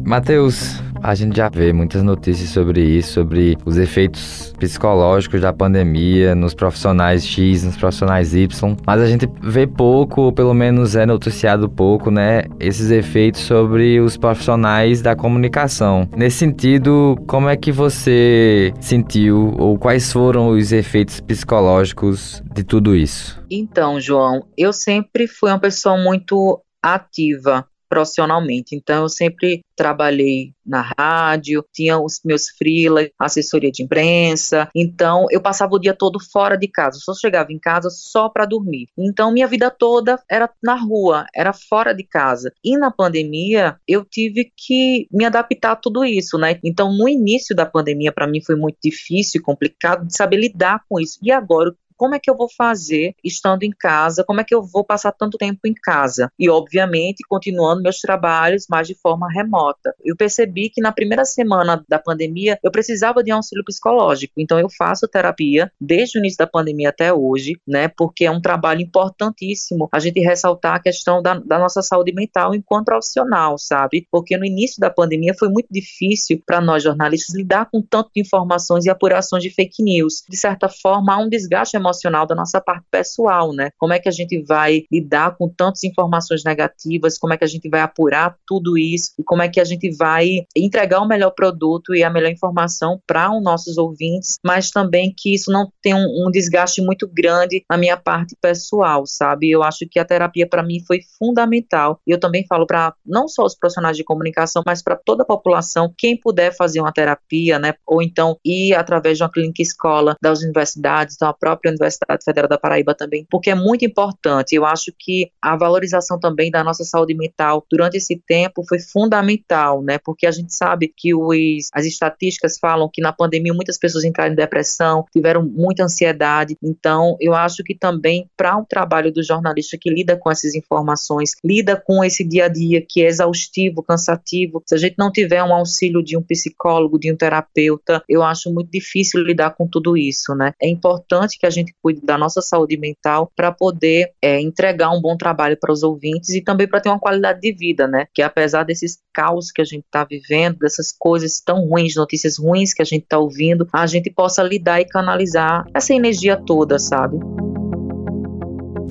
Matheus, 0.05 0.75
a 1.03 1.15
gente 1.15 1.35
já 1.35 1.49
vê 1.49 1.73
muitas 1.73 2.03
notícias 2.03 2.49
sobre 2.49 2.81
isso, 2.81 3.13
sobre 3.13 3.57
os 3.65 3.77
efeitos 3.77 4.53
psicológicos 4.59 5.41
da 5.41 5.51
pandemia 5.51 6.35
nos 6.35 6.53
profissionais 6.53 7.25
X, 7.25 7.63
nos 7.63 7.77
profissionais 7.77 8.33
Y, 8.33 8.75
mas 8.85 9.01
a 9.01 9.07
gente 9.07 9.27
vê 9.41 9.65
pouco, 9.65 10.21
ou 10.21 10.31
pelo 10.31 10.53
menos 10.53 10.95
é 10.95 11.05
noticiado 11.05 11.69
pouco, 11.69 12.11
né, 12.11 12.43
esses 12.59 12.91
efeitos 12.91 13.41
sobre 13.41 13.99
os 13.99 14.17
profissionais 14.17 15.01
da 15.01 15.15
comunicação. 15.15 16.07
Nesse 16.15 16.37
sentido, 16.37 17.15
como 17.27 17.49
é 17.49 17.57
que 17.57 17.71
você 17.71 18.71
sentiu 18.79 19.55
ou 19.57 19.77
quais 19.77 20.11
foram 20.11 20.49
os 20.49 20.71
efeitos 20.71 21.19
psicológicos 21.19 22.43
de 22.53 22.63
tudo 22.63 22.95
isso? 22.95 23.41
Então, 23.49 23.99
João, 23.99 24.45
eu 24.57 24.71
sempre 24.71 25.27
fui 25.27 25.49
uma 25.49 25.59
pessoa 25.59 25.97
muito 25.97 26.61
ativa 26.81 27.65
profissionalmente. 27.91 28.73
Então, 28.73 29.01
eu 29.01 29.09
sempre 29.09 29.65
trabalhei 29.75 30.53
na 30.65 30.93
rádio, 30.97 31.65
tinha 31.73 31.99
os 31.99 32.21
meus 32.23 32.47
freelas, 32.51 33.09
assessoria 33.19 33.69
de 33.69 33.83
imprensa. 33.83 34.69
Então, 34.73 35.25
eu 35.29 35.41
passava 35.41 35.75
o 35.75 35.79
dia 35.79 35.93
todo 35.93 36.17
fora 36.17 36.55
de 36.55 36.69
casa. 36.69 36.99
Só 37.01 37.13
chegava 37.13 37.51
em 37.51 37.59
casa 37.59 37.89
só 37.89 38.29
para 38.29 38.45
dormir. 38.45 38.87
Então, 38.97 39.33
minha 39.33 39.45
vida 39.45 39.69
toda 39.69 40.17
era 40.31 40.49
na 40.63 40.75
rua, 40.75 41.25
era 41.35 41.51
fora 41.51 41.93
de 41.93 42.03
casa. 42.03 42.53
E 42.63 42.77
na 42.77 42.89
pandemia, 42.89 43.75
eu 43.85 44.05
tive 44.05 44.49
que 44.55 45.05
me 45.11 45.25
adaptar 45.25 45.73
a 45.73 45.75
tudo 45.75 46.05
isso, 46.05 46.37
né? 46.37 46.57
Então, 46.63 46.95
no 46.95 47.09
início 47.09 47.53
da 47.53 47.65
pandemia, 47.65 48.13
para 48.13 48.27
mim 48.27 48.41
foi 48.41 48.55
muito 48.55 48.77
difícil 48.81 49.41
e 49.41 49.43
complicado 49.43 50.07
de 50.07 50.15
saber 50.15 50.37
lidar 50.37 50.81
com 50.87 50.97
isso. 50.97 51.19
E 51.21 51.29
agora, 51.29 51.75
como 52.01 52.15
é 52.15 52.19
que 52.19 52.31
eu 52.31 52.35
vou 52.35 52.49
fazer 52.49 53.13
estando 53.23 53.61
em 53.61 53.69
casa, 53.69 54.23
como 54.23 54.41
é 54.41 54.43
que 54.43 54.55
eu 54.55 54.63
vou 54.63 54.83
passar 54.83 55.11
tanto 55.11 55.37
tempo 55.37 55.59
em 55.65 55.73
casa. 55.75 56.31
E, 56.39 56.49
obviamente, 56.49 57.23
continuando 57.29 57.83
meus 57.83 57.99
trabalhos, 57.99 58.65
mas 58.67 58.87
de 58.87 58.95
forma 58.95 59.31
remota. 59.31 59.93
Eu 60.03 60.15
percebi 60.15 60.71
que 60.71 60.81
na 60.81 60.91
primeira 60.91 61.23
semana 61.23 61.85
da 61.87 61.99
pandemia 61.99 62.57
eu 62.63 62.71
precisava 62.71 63.23
de 63.23 63.29
auxílio 63.29 63.63
psicológico, 63.63 64.33
então 64.37 64.59
eu 64.59 64.67
faço 64.67 65.07
terapia 65.07 65.71
desde 65.79 66.17
o 66.17 66.19
início 66.19 66.39
da 66.39 66.47
pandemia 66.47 66.89
até 66.89 67.13
hoje, 67.13 67.55
né, 67.67 67.87
porque 67.87 68.25
é 68.25 68.31
um 68.31 68.41
trabalho 68.41 68.81
importantíssimo 68.81 69.87
a 69.91 69.99
gente 69.99 70.19
ressaltar 70.21 70.77
a 70.77 70.79
questão 70.79 71.21
da, 71.21 71.35
da 71.35 71.59
nossa 71.59 71.83
saúde 71.83 72.11
mental 72.13 72.55
enquanto 72.55 72.85
profissional, 72.85 73.59
sabe? 73.59 74.07
Porque 74.09 74.35
no 74.35 74.45
início 74.45 74.79
da 74.79 74.89
pandemia 74.89 75.35
foi 75.37 75.49
muito 75.49 75.67
difícil 75.69 76.41
para 76.47 76.59
nós 76.59 76.81
jornalistas 76.81 77.35
lidar 77.35 77.69
com 77.69 77.79
tanto 77.79 78.09
de 78.15 78.21
informações 78.21 78.85
e 78.85 78.89
apurações 78.89 79.43
de 79.43 79.51
fake 79.51 79.83
news. 79.83 80.23
De 80.27 80.35
certa 80.35 80.67
forma, 80.67 81.13
há 81.13 81.19
um 81.19 81.29
desgaste 81.29 81.77
emocional 81.77 81.90
da 82.27 82.35
nossa 82.35 82.61
parte 82.61 82.85
pessoal, 82.89 83.53
né? 83.53 83.69
Como 83.77 83.93
é 83.93 83.99
que 83.99 84.09
a 84.09 84.11
gente 84.11 84.43
vai 84.43 84.83
lidar 84.91 85.35
com 85.37 85.49
tantas 85.49 85.83
informações 85.83 86.43
negativas? 86.43 87.17
Como 87.17 87.33
é 87.33 87.37
que 87.37 87.43
a 87.43 87.47
gente 87.47 87.69
vai 87.69 87.81
apurar 87.81 88.35
tudo 88.45 88.77
isso? 88.77 89.11
E 89.19 89.23
como 89.23 89.41
é 89.41 89.49
que 89.49 89.59
a 89.59 89.63
gente 89.63 89.95
vai 89.95 90.45
entregar 90.55 91.01
o 91.01 91.07
melhor 91.07 91.31
produto 91.31 91.95
e 91.95 92.03
a 92.03 92.09
melhor 92.09 92.31
informação 92.31 92.99
para 93.07 93.31
os 93.35 93.43
nossos 93.43 93.77
ouvintes, 93.77 94.37
mas 94.43 94.71
também 94.71 95.13
que 95.15 95.33
isso 95.33 95.51
não 95.51 95.71
tenha 95.81 95.95
um, 95.95 96.27
um 96.27 96.31
desgaste 96.31 96.81
muito 96.81 97.07
grande 97.07 97.63
na 97.69 97.77
minha 97.77 97.97
parte 97.97 98.35
pessoal, 98.41 99.05
sabe? 99.05 99.49
Eu 99.49 99.63
acho 99.63 99.87
que 99.89 99.99
a 99.99 100.05
terapia 100.05 100.47
para 100.47 100.63
mim 100.63 100.83
foi 100.85 100.99
fundamental. 101.17 101.99
Eu 102.05 102.19
também 102.19 102.45
falo 102.47 102.65
para 102.65 102.93
não 103.05 103.27
só 103.27 103.43
os 103.43 103.55
profissionais 103.55 103.97
de 103.97 104.03
comunicação, 104.03 104.63
mas 104.65 104.81
para 104.81 104.95
toda 104.95 105.23
a 105.23 105.25
população, 105.25 105.93
quem 105.97 106.19
puder 106.19 106.55
fazer 106.55 106.79
uma 106.79 106.91
terapia, 106.91 107.59
né, 107.59 107.73
ou 107.85 108.01
então 108.01 108.37
ir 108.45 108.73
através 108.73 109.17
de 109.17 109.23
uma 109.23 109.31
clínica 109.31 109.61
escola 109.61 110.15
das 110.21 110.41
universidades, 110.41 111.17
da 111.17 111.33
própria 111.33 111.71
Universidade 111.81 112.23
Federal 112.23 112.49
da 112.49 112.57
Paraíba 112.57 112.93
também, 112.93 113.25
porque 113.29 113.49
é 113.49 113.55
muito 113.55 113.85
importante. 113.85 114.55
Eu 114.55 114.65
acho 114.65 114.91
que 114.97 115.31
a 115.41 115.55
valorização 115.55 116.19
também 116.19 116.51
da 116.51 116.63
nossa 116.63 116.83
saúde 116.83 117.13
mental 117.13 117.65
durante 117.69 117.97
esse 117.97 118.21
tempo 118.27 118.63
foi 118.67 118.79
fundamental, 118.79 119.81
né, 119.81 119.97
porque 120.03 120.25
a 120.25 120.31
gente 120.31 120.53
sabe 120.53 120.91
que 120.95 121.13
os, 121.13 121.69
as 121.73 121.85
estatísticas 121.85 122.57
falam 122.59 122.89
que 122.91 123.01
na 123.01 123.11
pandemia 123.11 123.53
muitas 123.53 123.77
pessoas 123.77 124.03
entraram 124.03 124.33
em 124.33 124.35
depressão, 124.35 125.05
tiveram 125.11 125.43
muita 125.43 125.83
ansiedade. 125.83 126.55
Então, 126.63 127.15
eu 127.19 127.33
acho 127.33 127.63
que 127.63 127.75
também 127.75 128.29
para 128.37 128.57
o 128.57 128.61
um 128.61 128.65
trabalho 128.65 129.11
do 129.11 129.23
jornalista 129.23 129.77
que 129.79 129.89
lida 129.89 130.17
com 130.17 130.29
essas 130.29 130.55
informações, 130.55 131.31
lida 131.43 131.75
com 131.75 132.03
esse 132.03 132.23
dia 132.23 132.45
a 132.45 132.47
dia 132.47 132.83
que 132.87 133.03
é 133.03 133.07
exaustivo, 133.07 133.83
cansativo, 133.83 134.63
se 134.65 134.75
a 134.75 134.77
gente 134.77 134.95
não 134.97 135.11
tiver 135.11 135.43
um 135.43 135.53
auxílio 135.53 136.03
de 136.03 136.17
um 136.17 136.21
psicólogo, 136.21 136.99
de 136.99 137.11
um 137.11 137.15
terapeuta, 137.15 138.03
eu 138.07 138.23
acho 138.23 138.51
muito 138.53 138.69
difícil 138.71 139.21
lidar 139.21 139.51
com 139.51 139.67
tudo 139.67 139.97
isso, 139.97 140.33
né? 140.35 140.53
É 140.61 140.67
importante 140.69 141.37
que 141.37 141.45
a 141.45 141.49
gente 141.49 141.60
cuide 141.81 142.01
da 142.01 142.17
nossa 142.17 142.41
saúde 142.41 142.77
mental 142.77 143.31
para 143.35 143.51
poder 143.51 144.11
é, 144.21 144.39
entregar 144.41 144.91
um 144.91 145.01
bom 145.01 145.15
trabalho 145.15 145.57
para 145.59 145.71
os 145.71 145.83
ouvintes 145.83 146.29
e 146.29 146.41
também 146.41 146.67
para 146.67 146.79
ter 146.79 146.89
uma 146.89 146.99
qualidade 146.99 147.41
de 147.41 147.53
vida, 147.53 147.87
né? 147.87 148.07
Que 148.13 148.21
apesar 148.21 148.63
desses 148.63 148.99
caos 149.13 149.51
que 149.51 149.61
a 149.61 149.65
gente 149.65 149.85
está 149.85 150.03
vivendo, 150.03 150.59
dessas 150.59 150.91
coisas 150.97 151.39
tão 151.39 151.67
ruins, 151.67 151.95
notícias 151.95 152.37
ruins 152.37 152.73
que 152.73 152.81
a 152.81 152.85
gente 152.85 153.03
está 153.03 153.17
ouvindo, 153.17 153.67
a 153.71 153.85
gente 153.85 154.09
possa 154.09 154.41
lidar 154.43 154.81
e 154.81 154.85
canalizar 154.85 155.65
essa 155.73 155.93
energia 155.93 156.37
toda, 156.37 156.79
sabe? 156.79 157.17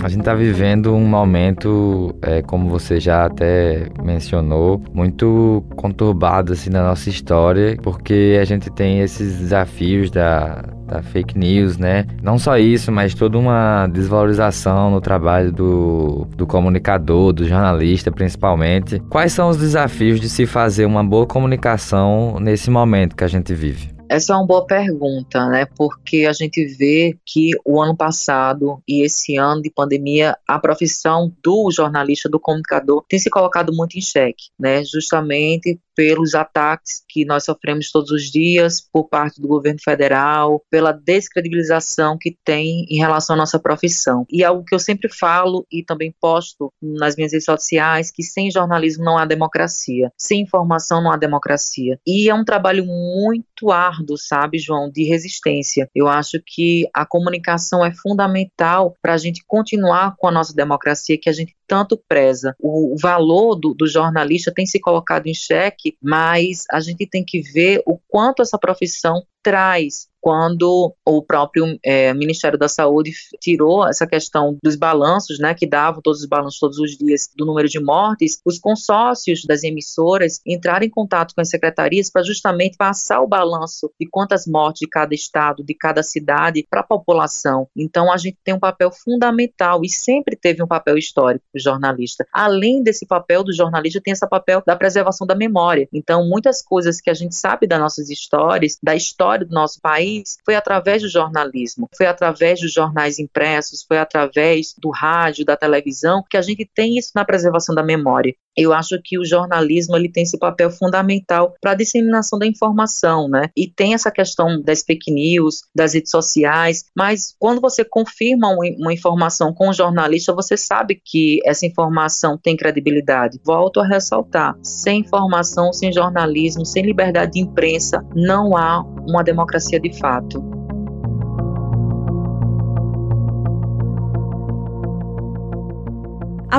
A 0.03 0.09
gente 0.09 0.21
está 0.21 0.35
vivendo 0.35 0.95
um 0.95 1.05
momento, 1.05 2.15
é, 2.23 2.41
como 2.41 2.71
você 2.71 2.99
já 2.99 3.27
até 3.27 3.87
mencionou, 4.03 4.83
muito 4.95 5.63
conturbado 5.77 6.55
assim 6.55 6.71
na 6.71 6.83
nossa 6.83 7.11
história, 7.11 7.77
porque 7.83 8.39
a 8.41 8.45
gente 8.47 8.71
tem 8.71 9.01
esses 9.01 9.37
desafios 9.37 10.11
da, 10.11 10.65
da 10.91 11.03
fake 11.03 11.39
news, 11.39 11.79
né? 11.79 12.05
Não 12.21 12.39
só 12.39 12.59
isso, 12.59 12.91
mas 12.91 13.15
toda 13.15 13.39
uma 13.39 13.87
desvalorização 13.87 14.91
no 14.91 15.01
trabalho 15.01 15.53
do, 15.53 16.27
do 16.37 16.47
comunicador, 16.47 17.33
do 17.33 17.47
jornalista 17.47 18.11
principalmente. 18.11 19.01
Quais 19.09 19.33
são 19.33 19.49
os 19.49 19.57
desafios 19.57 20.21
de 20.21 20.29
se 20.29 20.47
fazer 20.47 20.85
uma 20.85 21.05
boa 21.05 21.27
comunicação 21.27 22.39
nesse 22.41 22.71
momento 22.71 23.15
que 23.15 23.25
a 23.25 23.29
gente 23.29 23.55
vive? 23.55 24.00
Essa 24.11 24.33
é 24.33 24.37
uma 24.37 24.45
boa 24.45 24.67
pergunta, 24.67 25.47
né? 25.47 25.67
Porque 25.77 26.27
a 26.29 26.33
gente 26.33 26.67
vê 26.67 27.17
que 27.25 27.53
o 27.65 27.81
ano 27.81 27.97
passado 27.97 28.83
e 28.89 29.05
esse 29.05 29.37
ano 29.37 29.63
de 29.63 29.71
pandemia, 29.71 30.37
a 30.49 30.59
profissão 30.59 31.33
do 31.41 31.71
jornalista, 31.71 32.29
do 32.29 32.41
comunicador, 32.41 33.05
tem 33.09 33.21
se 33.21 33.31
colocado 33.31 33.73
muito 33.73 33.97
em 33.97 34.01
xeque, 34.01 34.51
né? 34.59 34.83
Justamente 34.83 35.79
pelos 35.95 36.35
ataques 36.35 37.05
que 37.07 37.27
nós 37.27 37.45
sofremos 37.45 37.91
todos 37.93 38.11
os 38.11 38.31
dias 38.31 38.81
por 38.81 39.09
parte 39.09 39.39
do 39.39 39.47
governo 39.47 39.79
federal, 39.85 40.65
pela 40.71 40.93
descredibilização 40.93 42.17
que 42.19 42.37
tem 42.43 42.87
em 42.89 42.99
relação 42.99 43.37
à 43.37 43.39
nossa 43.39 43.59
profissão. 43.59 44.25
E 44.31 44.43
algo 44.43 44.65
que 44.65 44.75
eu 44.75 44.79
sempre 44.79 45.13
falo 45.13 45.67
e 45.71 45.85
também 45.85 46.15
posto 46.19 46.73
nas 46.83 47.17
minhas 47.17 47.33
redes 47.33 47.45
sociais, 47.45 48.11
que 48.11 48.23
sem 48.23 48.51
jornalismo 48.51 49.05
não 49.05 49.19
há 49.19 49.27
democracia, 49.27 50.11
sem 50.17 50.41
informação 50.41 51.03
não 51.03 51.13
há 51.13 51.19
democracia. 51.19 52.01
E 52.07 52.31
é 52.31 52.35
um 52.35 52.45
trabalho 52.45 52.87
muito 52.87 53.71
árduo, 53.71 54.00
sabe, 54.17 54.59
João, 54.59 54.91
de 54.91 55.05
resistência. 55.05 55.89
Eu 55.95 56.09
acho 56.09 56.41
que 56.45 56.89
a 56.95 57.07
comunicação 57.07 57.85
é 57.85 57.93
fundamental 57.93 58.97
para 59.03 59.15
a 59.15 59.19
gente 59.19 59.43
continuar 59.47 60.15
com 60.17 60.27
a 60.29 60.33
nossa 60.33 60.55
democracia 60.55 61.19
que 61.21 61.29
a 61.29 61.33
gente 61.33 61.55
tanto 61.71 61.97
preza. 62.09 62.57
O, 62.59 62.97
valor 63.01 63.55
do, 63.55 63.73
do 63.73 63.87
jornalista 63.87 64.53
tem 64.53 64.67
se 64.67 64.81
colocado 64.81 65.29
em 65.29 65.35
xeque, 65.35 65.97
mas 66.03 66.65
a 66.69 66.81
gente 66.81 67.07
tem 67.07 67.25
que 67.25 67.41
ver 67.41 67.81
o 67.87 67.97
quanto 68.09 68.43
essa 68.43 68.59
profissão 68.59 69.23
traz 69.41 70.11
quando 70.21 70.95
o 71.05 71.23
próprio 71.23 71.79
é, 71.83 72.13
Ministério 72.13 72.59
da 72.59 72.69
Saúde 72.69 73.13
tirou 73.41 73.89
essa 73.89 74.07
questão 74.07 74.59
dos 74.63 74.77
balanços, 74.77 75.39
né, 75.39 75.55
que 75.55 75.67
davam 75.67 76.03
todos 76.03 76.21
os 76.21 76.27
balanços 76.27 76.59
todos 76.59 76.79
os 76.79 76.91
dias 76.97 77.31
do 77.35 77.47
número 77.47 77.69
de 77.69 77.81
mortes, 77.81 78.39
os 78.45 78.59
consórcios 78.59 79.45
das 79.45 79.63
emissoras 79.63 80.41
entraram 80.47 80.85
em 80.85 80.91
contato 80.91 81.35
com 81.35 81.41
as 81.41 81.49
secretarias 81.49 82.11
para 82.11 82.23
justamente 82.23 82.77
passar 82.77 83.21
o 83.23 83.27
balanço 83.27 83.91
de 83.99 84.07
quantas 84.11 84.47
mortes 84.47 84.81
de 84.81 84.89
cada 84.89 85.15
estado, 85.15 85.65
de 85.65 85.75
cada 85.75 86.03
cidade 86.03 86.67
para 86.69 86.81
a 86.81 86.87
população. 86.87 87.67
Então 87.75 88.13
a 88.13 88.17
gente 88.17 88.37
tem 88.45 88.55
um 88.55 88.61
papel 88.61 88.91
fundamental 88.93 89.81
e 89.83 89.89
sempre 89.89 90.37
teve 90.37 90.63
um 90.63 90.69
papel 90.69 90.99
histórico 90.99 91.45
jornalista. 91.61 92.27
Além 92.33 92.83
desse 92.83 93.07
papel 93.07 93.45
do 93.45 93.53
jornalista, 93.53 94.01
tem 94.03 94.13
esse 94.13 94.27
papel 94.29 94.63
da 94.67 94.77
preservação 94.77 95.27
da 95.27 95.35
memória. 95.35 95.89
Então 95.93 96.29
muitas 96.29 96.63
coisas 96.63 97.01
que 97.01 97.11
a 97.11 97.15
gente 97.15 97.35
sabe 97.35 97.67
das 97.67 97.79
nossas 97.79 98.11
histórias, 98.11 98.79
da 98.83 98.95
história 98.95 99.47
do 99.47 99.55
nosso 99.55 99.81
país 99.81 100.39
foi 100.45 100.55
através 100.55 101.03
do 101.03 101.09
jornalismo, 101.09 101.89
foi 101.97 102.07
através 102.07 102.61
dos 102.61 102.73
jornais 102.73 103.19
impressos, 103.19 103.85
foi 103.87 103.99
através 103.99 104.75
do 104.79 104.91
rádio, 104.91 105.45
da 105.45 105.57
televisão, 105.57 106.25
que 106.29 106.37
a 106.37 106.43
gente 106.43 106.69
tem 106.75 106.99
isso 106.99 107.13
na 107.15 107.25
preservação 107.25 107.75
da 107.75 107.83
memória. 107.83 108.35
Eu 108.61 108.73
acho 108.73 109.01
que 109.03 109.19
o 109.19 109.25
jornalismo 109.25 109.97
ele 109.97 110.11
tem 110.11 110.23
esse 110.23 110.39
papel 110.39 110.71
fundamental 110.71 111.55
para 111.61 111.73
a 111.73 111.75
disseminação 111.75 112.39
da 112.39 112.47
informação, 112.47 113.29
né? 113.29 113.49
E 113.57 113.67
tem 113.67 113.95
essa 113.95 114.11
questão 114.11 114.61
das 114.61 114.83
fake 114.83 115.11
news, 115.11 115.63
das 115.75 115.95
redes 115.95 116.11
sociais, 116.11 116.85
mas 116.95 117.35
quando 117.39 117.61
você 117.61 117.83
confirma 117.85 118.49
uma 118.51 118.93
informação 118.93 119.55
com 119.55 119.71
um 119.71 119.73
jornalista, 119.73 120.35
você 120.35 120.57
sabe 120.57 121.01
que 121.03 121.39
essa 121.47 121.65
informação 121.65 122.37
tem 122.37 122.57
credibilidade. 122.57 123.41
Volto 123.45 123.81
a 123.81 123.87
ressaltar: 123.87 124.55
sem 124.63 125.01
informação, 125.01 125.73
sem 125.73 125.91
jornalismo, 125.91 126.67
sem 126.67 126.85
liberdade 126.85 127.33
de 127.33 127.41
imprensa, 127.41 128.05
não 128.15 128.57
há 128.57 128.83
uma 129.09 129.23
democracia 129.23 129.81
de 129.81 129.99
fato. 129.99 130.60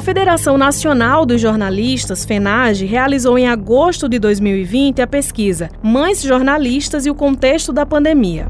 A 0.02 0.04
Federação 0.04 0.58
Nacional 0.58 1.28
dos 1.28 1.40
Jornalistas, 1.40 2.26
FENAGE, 2.26 2.88
realizou 2.88 3.38
em 3.38 3.48
agosto 3.48 4.10
de 4.10 4.18
2020 4.18 5.00
a 5.00 5.06
pesquisa 5.06 5.70
Mães 5.80 6.24
Jornalistas 6.24 7.06
e 7.06 7.12
o 7.12 7.14
Contexto 7.14 7.72
da 7.72 7.86
Pandemia. 7.86 8.48